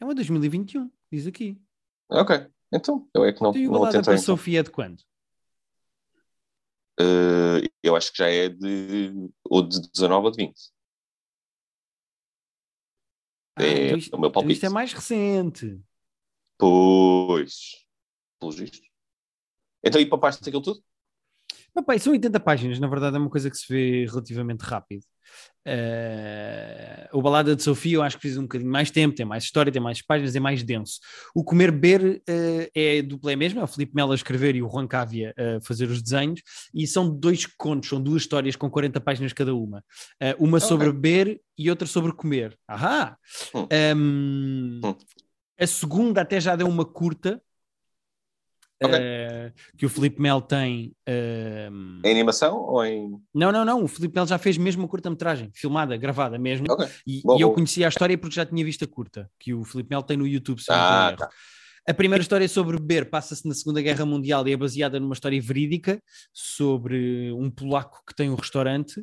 É 0.01 0.05
uma 0.05 0.15
2021, 0.15 0.91
diz 1.11 1.27
aqui. 1.27 1.61
Ok. 2.09 2.47
Então, 2.73 3.09
eu 3.15 3.25
é 3.25 3.33
que 3.33 3.43
não, 3.43 3.55
e 3.55 3.67
o 3.69 3.73
não 3.73 3.81
Balada 3.81 3.99
tentei. 3.99 4.15
para 4.15 4.23
Sophie 4.23 4.57
é 4.57 4.63
de 4.63 4.71
quando? 4.71 5.03
Eh, 7.01 7.69
eu 7.83 7.97
acho 7.97 8.13
que 8.13 8.19
já 8.19 8.29
é 8.29 8.49
de 8.49 9.31
ou 9.45 9.63
de 9.63 9.81
19 9.91 10.27
ou 10.27 10.31
de 10.31 10.37
20. 10.45 10.55
Ah, 13.57 13.63
é 13.65 13.87
então 13.87 13.99
isto, 13.99 14.17
o 14.17 14.21
meu 14.21 14.29
então 14.29 14.33
palpite. 14.33 14.55
isto 14.55 14.67
é 14.67 14.69
mais 14.69 14.93
recente. 14.93 15.81
Pois. 16.59 17.87
Pelos 18.39 18.57
vistos. 18.57 18.81
Então, 19.83 20.01
e 20.01 20.07
papaste 20.07 20.47
aquilo 20.47 20.63
tudo? 20.63 20.83
Papai, 21.75 21.99
são 21.99 22.13
80 22.13 22.41
páginas, 22.41 22.79
na 22.81 22.89
verdade 22.89 23.17
é 23.17 23.19
uma 23.19 23.31
coisa 23.31 23.51
que 23.51 23.57
se 23.57 23.73
vê 23.73 24.07
relativamente 24.07 24.63
rápido. 24.63 25.03
Eh, 25.65 27.09
o 27.13 27.23
Balada 27.23 27.55
de 27.55 27.63
Sofia 27.63 27.95
eu 27.97 28.03
acho 28.03 28.17
que 28.17 28.23
precisa 28.23 28.41
um 28.41 28.45
bocadinho 28.45 28.71
mais 28.71 28.91
tempo, 28.91 29.15
tem 29.15 29.25
mais 29.27 29.45
história, 29.45 29.71
tem 29.71 29.81
mais 29.81 30.03
páginas, 30.03 30.35
é 30.35 30.41
mais 30.41 30.63
denso. 30.63 30.99
O 31.35 31.45
Comer 31.45 31.71
Beber 31.71 32.21
eh, 32.29 32.71
é 32.75 33.03
duplo 33.03 33.31
é 33.31 33.37
mesmo, 33.37 33.61
é 33.61 33.63
o 33.63 33.67
Filipe 33.67 33.95
Melo 33.95 34.13
a 34.13 34.15
escrever 34.15 34.57
e 34.57 34.63
o 34.63 34.69
Juan 34.69 34.87
Cávia 34.89 35.35
a 35.37 35.61
fazer 35.61 35.89
os 35.89 36.03
desenhos, 36.03 36.41
e 36.75 36.87
são 36.87 37.09
dois 37.09 37.47
contos, 37.47 37.89
são 37.89 38.01
duas 38.03 38.23
histórias 38.23 38.57
com 38.57 38.69
40 38.71 39.01
páginas 39.01 39.33
cada 39.33 39.55
uma. 39.55 39.85
Eh, 40.21 40.35
uma 40.39 40.57
Ok. 40.57 40.69
sobre 40.69 40.93
beber 40.93 41.41
e 41.57 41.71
outra 41.71 41.87
sobre 41.87 42.13
comer. 42.13 42.59
Ahá! 42.67 43.17
Hum. 43.55 43.67
Ehm, 43.71 44.81
Hum. 44.85 44.95
A 45.59 45.67
segunda 45.67 46.23
até 46.23 46.41
já 46.41 46.57
deu 46.57 46.67
uma 46.67 46.87
curta, 46.87 47.41
Ok. 48.83 48.99
eh, 48.99 49.53
que 49.77 49.85
o 49.85 49.89
Filipe 49.89 50.21
Melo 50.23 50.41
tem... 50.41 50.93
ehm, 51.07 52.01
Em 52.05 52.11
animação 52.11 52.57
ou 52.59 52.85
em. 52.85 53.11
não, 53.35 53.53
não, 53.53 53.65
não. 53.65 53.85
O 53.85 53.89
Filipe 53.89 54.15
Melo 54.15 54.27
já 54.27 54.39
fez 54.39 54.57
mesmo 54.57 54.83
uma 54.83 54.89
curta-metragem, 54.89 55.51
filmada, 55.55 55.97
gravada 55.97 56.39
mesmo. 56.39 56.67
Ok. 56.71 56.87
E, 57.07 57.21
Boa, 57.23 57.39
e 57.39 57.43
eu 57.43 57.53
conhecia 57.53 57.87
a 57.87 57.89
história 57.89 58.17
porque 58.17 58.35
já 58.37 58.47
tinha 58.47 58.65
visto 58.65 58.85
a 58.85 58.89
curta, 58.89 59.31
que 59.39 59.53
o 59.53 59.65
Filipe 59.65 59.91
Melo 59.91 60.03
tem 60.03 60.17
no 60.17 60.27
YouTube, 60.27 60.61
se 60.61 60.67
Ah, 60.71 61.15
erro. 61.19 61.29
A 61.89 61.95
primeira 61.95 62.23
história 62.23 62.47
sobre 62.47 62.77
beber 62.77 63.09
passa-se 63.09 63.49
na 63.49 63.55
Segunda 63.55 63.81
Guerra 63.81 64.05
Mundial 64.05 64.47
e 64.47 64.53
é 64.53 64.57
baseada 64.57 65.01
numa 65.01 65.15
história 65.15 65.41
verídica 65.41 66.01
sobre 66.33 67.33
um 67.33 67.51
polaco 67.51 68.03
que 68.07 68.15
tem 68.15 68.31
um 68.31 68.35
restaurante. 68.35 69.03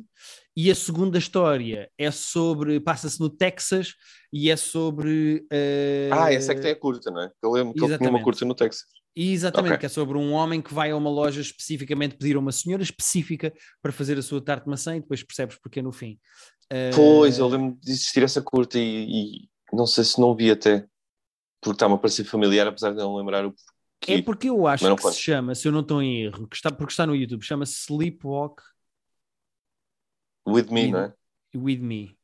E 0.56 0.70
a 0.70 0.74
segunda 0.74 1.18
história 1.18 1.90
é 1.98 2.10
sobre. 2.10 2.80
passa-se 2.80 3.20
no 3.20 3.28
Texas 3.28 3.94
e 4.32 4.48
é 4.50 4.56
sobre. 4.56 5.44
Uh... 5.52 6.12
Ah, 6.12 6.32
essa 6.32 6.52
é 6.52 6.54
que 6.54 6.62
tem 6.62 6.70
a 6.70 6.76
curta, 6.76 7.10
não 7.10 7.22
é? 7.22 7.30
Eu 7.42 7.50
lembro 7.50 7.74
que 7.74 7.84
ele 7.84 7.98
tinha 7.98 8.10
uma 8.10 8.22
curta 8.22 8.44
no 8.44 8.54
Texas. 8.54 8.86
Exatamente, 9.20 9.72
okay. 9.72 9.78
que 9.80 9.86
é 9.86 9.88
sobre 9.88 10.16
um 10.16 10.32
homem 10.32 10.62
que 10.62 10.72
vai 10.72 10.92
a 10.92 10.96
uma 10.96 11.10
loja 11.10 11.40
especificamente 11.40 12.16
pedir 12.16 12.36
a 12.36 12.38
uma 12.38 12.52
senhora 12.52 12.84
específica 12.84 13.52
para 13.82 13.90
fazer 13.90 14.16
a 14.16 14.22
sua 14.22 14.40
tarte 14.40 14.64
de 14.64 14.70
maçã 14.70 14.96
e 14.96 15.00
depois 15.00 15.24
percebes 15.24 15.58
porque 15.60 15.82
no 15.82 15.90
fim. 15.90 16.20
Uh... 16.72 16.94
Pois, 16.94 17.36
eu 17.38 17.48
lembro 17.48 17.76
de 17.80 17.90
existir 17.90 18.22
essa 18.22 18.40
curta 18.40 18.78
e, 18.78 19.42
e 19.42 19.48
não 19.72 19.86
sei 19.86 20.04
se 20.04 20.20
não 20.20 20.36
vi 20.36 20.52
até 20.52 20.86
porque 21.60 21.74
está-me 21.74 21.94
a 21.94 21.98
parecer 21.98 22.22
familiar, 22.22 22.68
apesar 22.68 22.90
de 22.90 22.98
não 22.98 23.16
lembrar 23.16 23.44
o 23.44 23.50
porquê. 23.50 24.12
É 24.12 24.22
porque 24.22 24.48
eu 24.48 24.68
acho 24.68 24.94
que 24.94 25.10
se 25.10 25.20
chama, 25.20 25.52
se 25.52 25.66
eu 25.66 25.72
não 25.72 25.80
estou 25.80 26.00
em 26.00 26.22
erro, 26.22 26.46
que 26.46 26.54
está, 26.54 26.70
porque 26.70 26.92
está 26.92 27.04
no 27.04 27.16
YouTube, 27.16 27.42
chama-se 27.42 27.74
Sleepwalk 27.74 28.62
With 30.46 30.70
Me, 30.70 30.84
with, 30.84 30.90
não 30.92 30.98
é? 31.00 31.14
With 31.56 31.78
Me. 31.78 32.16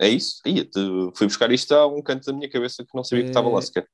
É 0.00 0.08
isso? 0.08 0.40
Ia, 0.44 0.68
fui 1.14 1.28
buscar 1.28 1.52
isto 1.52 1.72
a 1.72 1.86
um 1.86 2.02
canto 2.02 2.26
da 2.26 2.32
minha 2.32 2.50
cabeça 2.50 2.84
que 2.84 2.96
não 2.96 3.04
sabia 3.04 3.22
que 3.22 3.30
estava 3.30 3.48
lá 3.48 3.62
sequer. 3.62 3.88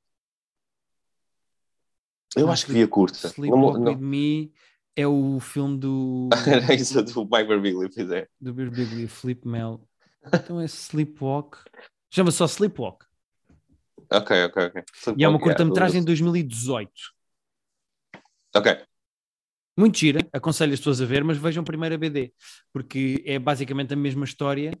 Eu 2.35 2.51
acho 2.51 2.65
que 2.65 2.73
vi 2.73 2.83
a 2.83 2.87
curta. 2.87 3.27
Sleepwalk 3.27 3.79
não, 3.79 3.91
With 3.91 3.97
Me 3.97 4.53
é 4.95 5.07
o 5.07 5.39
filme 5.39 5.77
do. 5.77 6.29
Era 6.47 6.73
isso 6.75 7.01
do 7.01 7.25
Mike 7.25 7.47
Birbiglia, 7.47 7.89
pois 7.93 8.11
é. 8.11 8.27
Do 8.39 8.53
Birbiglia, 8.53 9.07
Flip 9.07 9.47
Mel. 9.47 9.81
Então 10.33 10.59
é 10.59 10.65
Sleepwalk. 10.65 11.57
Chama-se 12.11 12.37
só 12.37 12.45
Sleepwalk. 12.45 13.05
Ok, 14.11 14.45
ok, 14.45 14.65
ok. 14.65 14.83
e 15.17 15.23
é 15.23 15.27
uma 15.27 15.39
curta-metragem 15.39 16.01
de 16.01 16.05
2018. 16.05 16.91
Ok. 18.55 18.77
Muito 19.77 19.97
gira, 19.97 20.25
aconselho 20.31 20.73
as 20.73 20.79
pessoas 20.79 21.01
a 21.01 21.05
ver, 21.05 21.23
mas 21.23 21.37
vejam 21.37 21.63
primeiro 21.63 21.95
a 21.95 21.97
BD, 21.97 22.33
porque 22.71 23.21
é 23.25 23.37
basicamente 23.37 23.93
a 23.93 23.97
mesma 23.97 24.23
história 24.23 24.71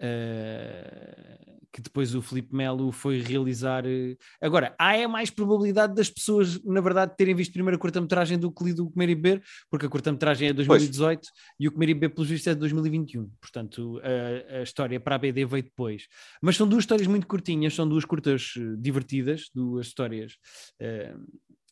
uh, 0.00 1.59
que 1.72 1.80
depois 1.80 2.14
o 2.14 2.22
Felipe 2.22 2.54
Melo 2.54 2.90
foi 2.90 3.20
realizar. 3.20 3.84
Uh... 3.86 4.16
Agora, 4.40 4.74
há 4.78 4.96
é 4.96 5.06
mais 5.06 5.30
probabilidade 5.30 5.94
das 5.94 6.10
pessoas, 6.10 6.62
na 6.64 6.80
verdade, 6.80 7.14
terem 7.16 7.34
visto 7.34 7.52
primeiro 7.52 7.76
a 7.76 7.80
curta-metragem 7.80 8.38
do 8.38 8.50
que 8.52 8.64
lido 8.64 8.84
o 8.84 8.90
Comer 8.90 9.10
e 9.10 9.14
Beber, 9.14 9.42
porque 9.70 9.86
a 9.86 9.88
curta-metragem 9.88 10.48
é 10.48 10.52
de 10.52 10.56
2018 10.56 11.20
pois. 11.20 11.32
e 11.58 11.68
o 11.68 11.72
Comer 11.72 11.88
e 11.90 11.94
Beber, 11.94 12.14
pelos 12.14 12.28
vistos, 12.28 12.48
é 12.48 12.54
de 12.54 12.60
2021. 12.60 13.30
Portanto, 13.40 14.00
a, 14.02 14.58
a, 14.58 14.62
história 14.62 14.98
para 14.98 15.14
a 15.14 15.18
BD 15.18 15.44
veio 15.44 15.62
depois. 15.62 16.06
Mas 16.42 16.56
são 16.56 16.68
duas 16.68 16.82
histórias 16.82 17.06
muito 17.06 17.26
curtinhas, 17.26 17.74
são 17.74 17.88
duas 17.88 18.04
curtas 18.04 18.54
eh, 18.56 18.60
divertidas, 18.78 19.50
duas 19.54 19.86
histórias 19.86 20.32
uh, 20.80 21.20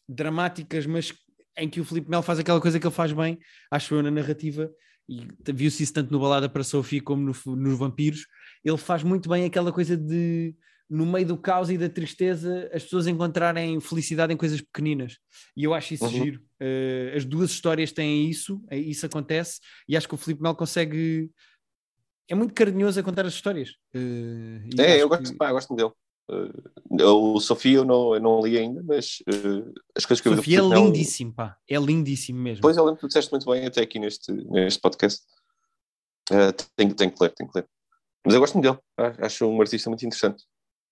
dramáticas, 0.08 0.86
mas 0.86 1.12
em 1.56 1.68
que 1.68 1.80
o 1.80 1.84
Felipe 1.84 2.08
Melo 2.08 2.22
faz 2.22 2.38
aquela 2.38 2.60
coisa 2.60 2.78
que 2.78 2.86
ele 2.86 2.94
faz 2.94 3.12
bem, 3.12 3.38
acho 3.70 3.94
eu, 3.94 4.02
na 4.02 4.10
narrativa, 4.10 4.70
e 5.08 5.26
viu-se 5.52 5.82
isso 5.82 5.94
tanto 5.94 6.12
no 6.12 6.20
Balada 6.20 6.48
para 6.48 6.62
Sophie 6.62 7.00
como 7.00 7.22
no, 7.22 7.56
nos 7.56 7.78
Vampiros, 7.78 8.26
ele 8.64 8.76
faz 8.76 9.02
muito 9.02 9.28
bem 9.28 9.44
aquela 9.44 9.72
coisa 9.72 9.96
de, 9.96 10.54
no 10.88 11.04
meio 11.04 11.26
do 11.26 11.36
caos 11.36 11.70
e 11.70 11.76
da 11.76 11.88
tristeza, 11.88 12.70
as 12.72 12.82
pessoas 12.82 13.06
encontrarem 13.06 13.78
felicidade 13.80 14.32
em 14.32 14.36
coisas 14.36 14.60
pequeninas. 14.60 15.18
E 15.56 15.64
eu 15.64 15.74
acho 15.74 15.94
isso 15.94 16.04
uhum. 16.04 16.10
giro. 16.10 16.40
Uh, 16.60 17.16
as 17.16 17.24
duas 17.24 17.50
histórias 17.50 17.92
têm 17.92 18.28
isso, 18.28 18.62
é, 18.70 18.78
isso 18.78 19.04
acontece, 19.04 19.60
e 19.88 19.96
acho 19.96 20.08
que 20.08 20.14
o 20.14 20.18
Felipe 20.18 20.42
Melo 20.42 20.56
consegue. 20.56 21.30
É 22.26 22.34
muito 22.34 22.52
carinhoso 22.52 23.00
a 23.00 23.02
contar 23.02 23.26
as 23.26 23.34
histórias. 23.34 23.70
Uh, 23.94 24.80
é, 24.80 25.00
eu 25.00 25.08
gosto, 25.08 25.30
que... 25.30 25.36
pá, 25.36 25.52
gosto 25.52 25.74
dele. 25.74 25.92
Uh, 26.30 27.34
o 27.34 27.40
Sofia 27.40 27.78
eu 27.78 27.84
não, 27.86 28.14
eu 28.14 28.20
não 28.20 28.40
li 28.40 28.58
ainda, 28.58 28.82
mas 28.82 29.22
uh, 29.28 29.72
as 29.94 30.04
coisas 30.04 30.20
que 30.20 30.28
eu 30.28 30.32
vi 30.32 30.38
Sofia 30.38 30.58
é 30.58 30.62
lindíssimo, 30.62 31.32
pá. 31.32 31.56
É 31.68 31.78
lindíssimo 31.78 32.38
mesmo. 32.38 32.60
Pois 32.60 32.76
eu 32.76 32.84
lembro 32.84 32.96
que 32.96 33.02
tu 33.02 33.08
disseste 33.08 33.30
muito 33.30 33.50
bem 33.50 33.66
até 33.66 33.80
aqui 33.80 33.98
neste, 33.98 34.32
neste 34.32 34.80
podcast. 34.80 35.22
Uh, 36.30 36.52
tenho, 36.76 36.94
tenho 36.94 37.10
que 37.10 37.22
ler, 37.22 37.30
tenho 37.30 37.50
que 37.50 37.58
ler. 37.58 37.66
Mas 38.24 38.34
eu 38.34 38.40
gosto 38.40 38.54
muito 38.58 38.70
dele. 38.70 39.14
Acho 39.20 39.46
um 39.46 39.60
artista 39.60 39.88
muito 39.88 40.04
interessante. 40.04 40.44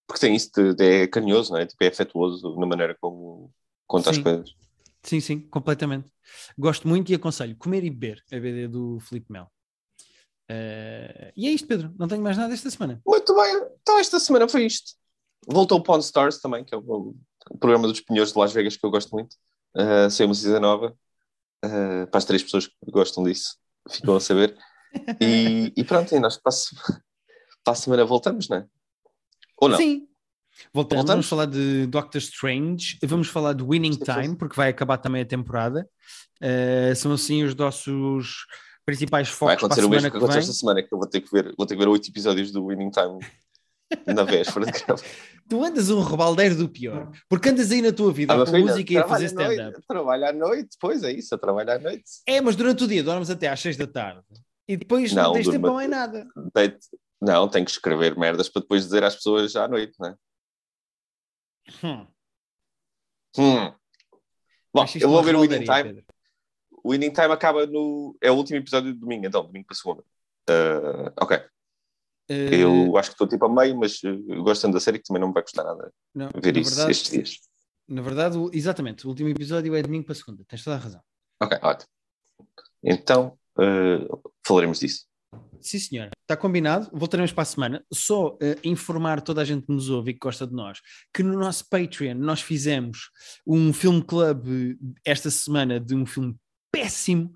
Porque 0.07 0.21
tem 0.21 0.35
isso, 0.35 0.51
de, 0.55 0.75
de, 0.75 0.85
é 0.85 1.07
carinhoso, 1.07 1.53
não 1.53 1.59
é? 1.59 1.67
Tipo, 1.67 1.83
é 1.83 1.89
afetuoso 1.89 2.57
na 2.59 2.67
maneira 2.67 2.97
como 3.01 3.53
conta 3.87 4.13
sim. 4.13 4.19
as 4.19 4.23
coisas. 4.23 4.55
Sim, 5.03 5.21
sim, 5.21 5.41
completamente. 5.41 6.11
Gosto 6.59 6.89
muito 6.89 7.11
e 7.11 7.15
aconselho 7.15 7.57
comer 7.57 7.85
e 7.85 7.91
beber 7.91 8.23
a 8.33 8.37
BD 8.37 8.69
do 8.69 8.99
Felipe 9.01 9.33
Mel. 9.33 9.51
Uh, 10.51 11.33
e 11.37 11.47
é 11.47 11.51
isto, 11.51 11.67
Pedro. 11.67 11.93
Não 11.99 12.09
tenho 12.09 12.23
mais 12.23 12.37
nada 12.37 12.55
esta 12.55 12.71
semana. 12.71 13.01
Muito 13.07 13.35
bem. 13.35 13.67
Então, 13.83 13.99
esta 13.99 14.19
semana 14.21 14.49
foi 14.49 14.67
isto. 14.67 14.93
Voltou 15.47 15.79
o 15.79 15.83
Pawn 15.83 15.99
Stars 15.99 16.41
também, 16.41 16.65
que 16.65 16.75
é 16.75 16.79
o, 16.79 17.15
o, 17.51 17.59
programa 17.59 17.89
dos 17.89 18.01
Pinhões 18.01 18.33
de 18.33 18.39
Las 18.39 18.53
Vegas 18.53 18.77
que 18.77 18.85
eu 18.85 18.91
gosto 18.91 19.11
muito. 19.11 19.35
Uh, 19.77 20.11
saiu 20.11 20.29
uma 20.29 20.35
season 20.35 20.61
nova. 20.61 20.97
Uh, 21.65 22.07
para 22.09 22.19
as 22.19 22.25
três 22.25 22.43
pessoas 22.43 22.67
que 22.67 22.91
gostam 22.91 23.25
disso, 23.25 23.57
ficam 23.91 24.17
a 24.17 24.21
saber. 24.21 24.57
E, 25.21 25.75
e 25.77 25.85
pronto, 25.85 26.15
e 26.15 26.19
nós 26.19 26.39
para 26.39 26.51
a, 26.51 27.01
para 27.67 27.73
a 27.73 27.77
semana 27.77 28.05
voltamos, 28.05 28.49
não 28.49 28.59
é? 28.59 28.67
Ou 29.59 29.69
não? 29.69 29.77
Sim. 29.77 30.07
Voltamos, 30.73 31.03
voltamos, 31.03 31.07
vamos 31.07 31.29
falar 31.29 31.47
de 31.47 31.87
Doctor 31.89 32.19
Strange, 32.19 32.97
vamos 33.03 33.29
falar 33.29 33.55
de 33.55 33.65
Winning 33.65 33.99
Time, 33.99 34.37
porque 34.37 34.55
vai 34.55 34.69
acabar 34.69 34.99
também 34.99 35.23
a 35.23 35.27
temporada. 35.27 35.87
Uh, 36.41 36.95
são 36.95 37.13
assim 37.13 37.43
os 37.43 37.55
nossos 37.57 38.47
principais 38.87 39.29
focos 39.29 39.47
vai 39.47 39.57
acontecer 39.57 39.81
para 39.81 39.97
a 39.97 40.01
semana 40.01 40.01
o 40.01 40.03
mesmo 40.03 40.13
que, 40.13 40.27
que 40.27 40.33
vem. 40.33 40.39
esta 40.39 40.53
semana, 40.53 40.83
que 40.83 40.95
eu 40.95 40.99
vou 40.99 41.09
ter 41.09 41.21
que 41.21 41.31
ver, 41.31 41.55
vou 41.59 41.67
ter 41.67 41.75
que 41.75 41.81
ver 41.81 41.89
oito 41.89 42.09
episódios 42.09 42.53
do 42.53 42.65
Winning 42.65 42.91
Time 42.91 43.19
na 44.07 44.23
véspera 44.23 44.67
de 44.67 44.73
gravar. 44.73 45.03
Tu 45.49 45.65
andas 45.65 45.91
um 45.91 46.03
rebaldeiro 46.03 46.57
do 46.57 46.69
pior, 46.69 47.11
porque 47.29 47.49
andas 47.51 47.71
aí 47.71 47.81
na 47.81 47.93
tua 47.93 48.13
vida 48.13 48.35
ah, 48.35 48.39
com 48.39 48.47
filha, 48.47 48.59
música 48.59 48.93
e 48.93 48.97
a 48.97 49.07
fazer 49.07 49.27
stand-up. 49.27 49.81
Trabalho 49.87 50.27
à 50.27 50.33
noite, 50.33 50.77
pois 50.81 51.05
é 51.05 51.13
isso, 51.13 51.33
eu 51.35 51.39
trabalho 51.39 51.71
à 51.71 51.79
noite. 51.79 52.05
É, 52.27 52.41
mas 52.41 52.57
durante 52.57 52.83
o 52.83 52.89
dia 52.89 53.03
dormes 53.03 53.31
até 53.31 53.49
às 53.49 53.61
seis 53.61 53.77
da 53.77 53.87
tarde 53.87 54.25
e 54.67 54.77
depois 54.77 55.13
não, 55.13 55.25
não 55.25 55.33
tens 55.35 55.49
tempo 55.49 55.73
mais 55.73 55.89
nada. 55.89 56.27
Deito, 56.53 56.79
não, 57.21 57.49
tenho 57.49 57.65
que 57.65 57.71
escrever 57.71 58.17
merdas 58.17 58.49
para 58.49 58.63
depois 58.63 58.85
dizer 58.85 59.05
às 59.05 59.15
pessoas 59.15 59.57
à 59.57 59.67
noite, 59.67 59.95
não 59.99 60.09
é? 60.09 60.17
Hum. 61.83 62.07
Hum. 63.39 63.75
Bom, 64.73 64.85
eu 65.01 65.09
vou 65.09 65.23
ver 65.23 65.35
o 65.35 65.41
Winning 65.41 65.65
Time. 65.65 65.85
Pedro. 65.85 66.05
O 66.85 66.91
Winning 66.93 67.11
Time 67.11 67.33
acaba 67.33 67.67
no. 67.67 68.17
É 68.21 68.31
o 68.31 68.35
último 68.35 68.59
episódio 68.59 68.93
de 68.93 68.99
domingo, 68.99 69.27
então, 69.27 69.45
domingo 69.45 69.67
para 69.67 69.77
segunda. 69.77 70.03
Uh, 70.49 71.13
ok. 71.21 71.39
Uh... 72.29 72.33
Eu 72.33 72.97
acho 72.97 73.11
que 73.11 73.15
estou 73.15 73.27
tipo 73.27 73.45
a 73.47 73.49
meio, 73.49 73.77
mas 73.77 74.03
uh, 74.03 74.43
gostando 74.43 74.75
da 74.75 74.81
série 74.81 74.99
que 74.99 75.05
também 75.05 75.21
não 75.21 75.29
me 75.29 75.35
vai 75.35 75.43
custar 75.43 75.65
nada 75.65 75.93
não, 76.15 76.31
ver 76.41 76.57
isso 76.57 76.71
verdade, 76.71 76.91
estes 76.93 77.11
dias. 77.11 77.41
Na 77.89 78.03
verdade, 78.03 78.37
exatamente, 78.53 79.07
o 79.07 79.11
último 79.11 79.29
episódio 79.29 79.75
é 79.75 79.83
domingo 79.83 80.07
para 80.07 80.15
segunda, 80.15 80.45
tens 80.45 80.63
toda 80.63 80.77
a 80.77 80.81
razão. 80.81 81.01
Ok, 81.41 81.59
ótimo. 81.63 81.89
Então, 82.83 83.39
uh, 83.59 84.33
falaremos 84.45 84.81
disso. 84.81 85.07
Sim, 85.67 85.79
senhora. 85.81 86.11
Está 86.23 86.37
combinado. 86.37 86.89
Voltaremos 86.93 87.33
para 87.33 87.43
a 87.43 87.47
semana. 87.47 87.85
Só 87.93 88.35
uh, 88.35 88.39
informar 88.63 89.21
toda 89.21 89.43
a 89.43 89.45
gente 89.45 89.67
que 89.67 89.73
nos 89.73 89.91
ouve 89.91 90.13
e 90.13 90.15
que 90.15 90.21
gosta 90.21 90.47
de 90.47 90.55
nós 90.55 90.81
que 91.13 91.23
no 91.23 91.39
nosso 91.39 91.69
Patreon 91.69 92.15
nós 92.15 92.41
fizemos 92.41 93.11
um 93.47 93.73
filme 93.73 94.03
club 94.03 94.77
esta 95.05 95.31
semana 95.31 95.81
de 95.81 95.95
um 95.95 96.07
filme 96.07 96.37
péssimo 96.71 97.33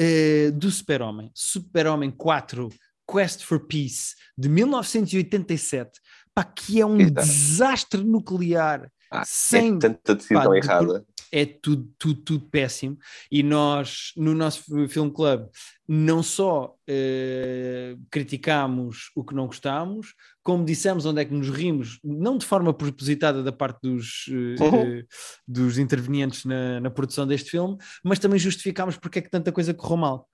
uh, 0.00 0.52
do 0.52 0.70
Super-Homem. 0.70 1.30
Super-Homem 1.34 2.10
4 2.10 2.68
Quest 3.10 3.44
for 3.44 3.60
Peace 3.60 4.14
de 4.36 4.48
1987, 4.48 6.00
pá, 6.34 6.44
que 6.44 6.80
é 6.80 6.86
um 6.86 6.98
Exato. 6.98 7.14
desastre 7.14 8.04
nuclear. 8.04 8.90
Ah, 9.10 9.20
é 9.20 9.24
sem, 9.26 9.76
é 9.76 9.78
tanta 9.78 10.14
decisão 10.14 10.44
pá, 10.44 10.56
errada. 10.56 11.00
De, 11.00 11.06
é 11.34 11.44
tudo, 11.44 11.92
tudo, 11.98 12.20
tudo 12.20 12.48
péssimo. 12.48 12.96
E 13.28 13.42
nós, 13.42 14.12
no 14.16 14.32
nosso 14.34 14.86
Film 14.86 15.10
Club, 15.10 15.48
não 15.86 16.22
só 16.22 16.76
uh, 16.88 18.00
criticámos 18.08 19.10
o 19.16 19.24
que 19.24 19.34
não 19.34 19.48
gostámos, 19.48 20.14
como 20.44 20.64
dissemos 20.64 21.04
onde 21.06 21.20
é 21.20 21.24
que 21.24 21.34
nos 21.34 21.50
rimos, 21.50 21.98
não 22.04 22.38
de 22.38 22.46
forma 22.46 22.72
propositada 22.72 23.42
da 23.42 23.50
parte 23.50 23.80
dos, 23.82 24.28
uh, 24.28 24.62
uhum. 24.62 25.00
uh, 25.00 25.04
dos 25.46 25.76
intervenientes 25.76 26.44
na, 26.44 26.78
na, 26.78 26.90
produção 26.90 27.26
deste 27.26 27.50
filme, 27.50 27.76
mas 28.04 28.20
também 28.20 28.38
justificámos 28.38 28.96
porque 28.96 29.18
é 29.18 29.22
que 29.22 29.30
tanta 29.30 29.50
coisa 29.50 29.74
correu 29.74 29.96
mal. 29.96 30.28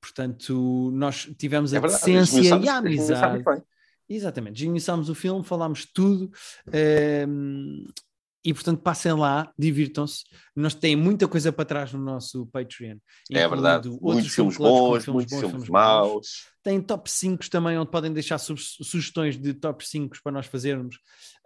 portanto, 0.00 0.90
nós 0.92 1.30
tivemos 1.38 1.72
a 1.72 1.76
é 1.76 1.80
decência 1.80 2.40
e 2.40 2.68
a 2.68 2.78
amizade. 2.78 3.44
Exatamente, 4.08 4.56
desmiuçámos 4.56 5.08
o 5.08 5.14
filme, 5.14 5.44
falámos 5.44 5.86
tudo. 5.86 6.30
Uh, 6.66 7.86
e 8.44 8.52
portanto 8.52 8.80
passem 8.80 9.12
lá, 9.12 9.52
divirtam-se. 9.56 10.24
Nós 10.54 10.74
temos 10.74 11.04
muita 11.04 11.28
coisa 11.28 11.52
para 11.52 11.64
trás 11.64 11.92
no 11.92 12.00
nosso 12.00 12.46
Patreon. 12.46 12.98
É 13.30 13.48
verdade. 13.48 13.88
Muitos 13.88 14.34
filmes 14.34 14.56
bons, 14.56 15.04
filmes 15.04 15.30
muitos 15.30 15.40
bons, 15.40 15.50
filmes, 15.50 15.68
maus. 15.68 16.46
Tem 16.62 16.80
top 16.80 17.10
5 17.10 17.48
também, 17.48 17.78
onde 17.78 17.90
podem 17.90 18.12
deixar 18.12 18.38
su 18.38 18.56
sugestões 18.56 19.36
de 19.36 19.54
top 19.54 19.86
5 19.86 20.16
para 20.22 20.32
nós 20.32 20.46
fazermos. 20.46 20.96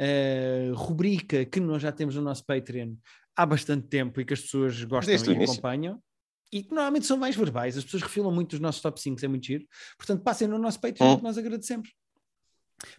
Uh, 0.00 0.74
rubrica 0.74 1.44
que 1.44 1.60
nós 1.60 1.82
já 1.82 1.92
temos 1.92 2.14
no 2.14 2.22
nosso 2.22 2.44
Patreon 2.46 2.94
há 3.36 3.44
bastante 3.44 3.86
tempo 3.88 4.20
e 4.20 4.24
que 4.24 4.32
as 4.32 4.40
pessoas 4.40 4.82
gostam 4.84 5.12
Desde 5.12 5.32
e 5.32 5.44
acompanham. 5.44 6.02
E 6.50 6.62
que 6.62 6.70
normalmente 6.70 7.06
são 7.06 7.18
mais 7.18 7.36
verbais, 7.36 7.76
as 7.76 7.84
pessoas 7.84 8.04
refilam 8.04 8.32
muito 8.32 8.54
os 8.54 8.60
nossos 8.60 8.80
top 8.80 8.98
5, 9.00 9.22
é 9.22 9.28
muito 9.28 9.44
giro. 9.44 9.66
Portanto, 9.98 10.22
passem 10.22 10.48
no 10.48 10.58
nosso 10.58 10.80
Patreon 10.80 11.12
hum. 11.12 11.16
que 11.18 11.22
nós 11.22 11.36
agradecemos. 11.36 11.92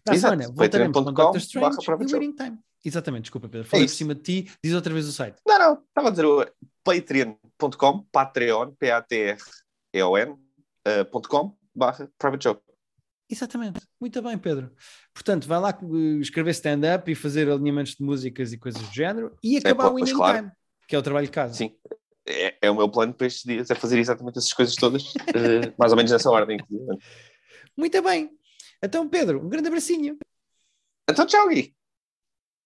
Para 0.04 0.16
a 0.16 0.20
semana, 0.20 0.52
voltaremos 0.52 0.94
com 0.94 1.04
Doctor 1.04 1.38
Strange 1.38 1.78
e 1.82 2.14
Waiting 2.14 2.36
Time. 2.36 2.58
Exatamente, 2.88 3.24
desculpa, 3.24 3.50
Pedro. 3.50 3.68
Falei 3.68 3.84
É 3.86 3.88
por 3.90 3.94
cima 3.94 4.16
de 4.16 4.22
ti, 4.22 4.52
diz 4.64 4.74
outra 4.74 4.94
vez 4.94 5.06
o 5.10 5.12
site. 5.12 5.42
Não, 5.46 5.60
não, 5.60 5.74
estava 5.74 6.08
a 6.08 6.12
dizer 6.12 6.26
o 6.26 6.46
patreon.com, 6.86 8.06
patreon, 8.10 8.72
P-A-T-R-E-O-N, 8.80 10.32
uh, 10.32 11.06
ponto 11.12 11.28
com, 11.28 11.54
barra 11.76 12.10
private 12.18 12.44
joke. 12.46 12.62
Exatamente, 13.30 13.82
muito 14.00 14.22
bem, 14.22 14.38
Pedro. 14.38 14.72
Portanto, 15.14 15.50
vai 15.50 15.60
lá 15.60 15.78
uh, 15.82 16.22
escrever 16.22 16.52
stand-up 16.52 17.12
e 17.12 17.16
fazer 17.16 17.52
alinhamentos 17.52 17.96
de 17.96 18.04
músicas 18.06 18.54
e 18.54 18.58
coisas 18.58 18.82
do 18.82 18.94
género 18.94 19.36
e 19.44 19.58
acabar 19.58 19.88
o 19.88 19.92
pois, 19.92 20.06
Winning 20.06 20.18
claro. 20.18 20.38
Time, 20.38 20.52
que 20.88 20.96
é 20.96 21.00
o 21.00 21.04
trabalho 21.04 21.28
de 21.28 21.34
casa. 21.34 21.56
Sim, 21.56 21.76
é, 22.26 22.56
é 22.62 22.72
o 22.72 22.76
meu 22.76 22.90
plano 22.90 23.14
para 23.14 23.28
estes 23.28 23.44
dias, 23.44 23.70
é 23.70 23.76
fazer 23.76 24.00
exatamente 24.00 24.38
essas 24.38 24.54
coisas 24.54 24.76
todas, 24.76 25.14
eh, 25.36 25.74
mais 25.78 25.92
ou 25.92 25.98
menos 25.98 26.10
nessa 26.10 26.32
ordem. 26.32 26.56
inclusive. 26.56 27.04
Muito 27.76 28.02
bem. 28.02 28.32
Então, 28.82 29.10
Pedro, 29.10 29.46
um 29.46 29.50
grande 29.50 29.68
abracinho. 29.68 30.18
Então, 31.10 31.26
tchau, 31.26 31.50
Gui. 31.50 31.77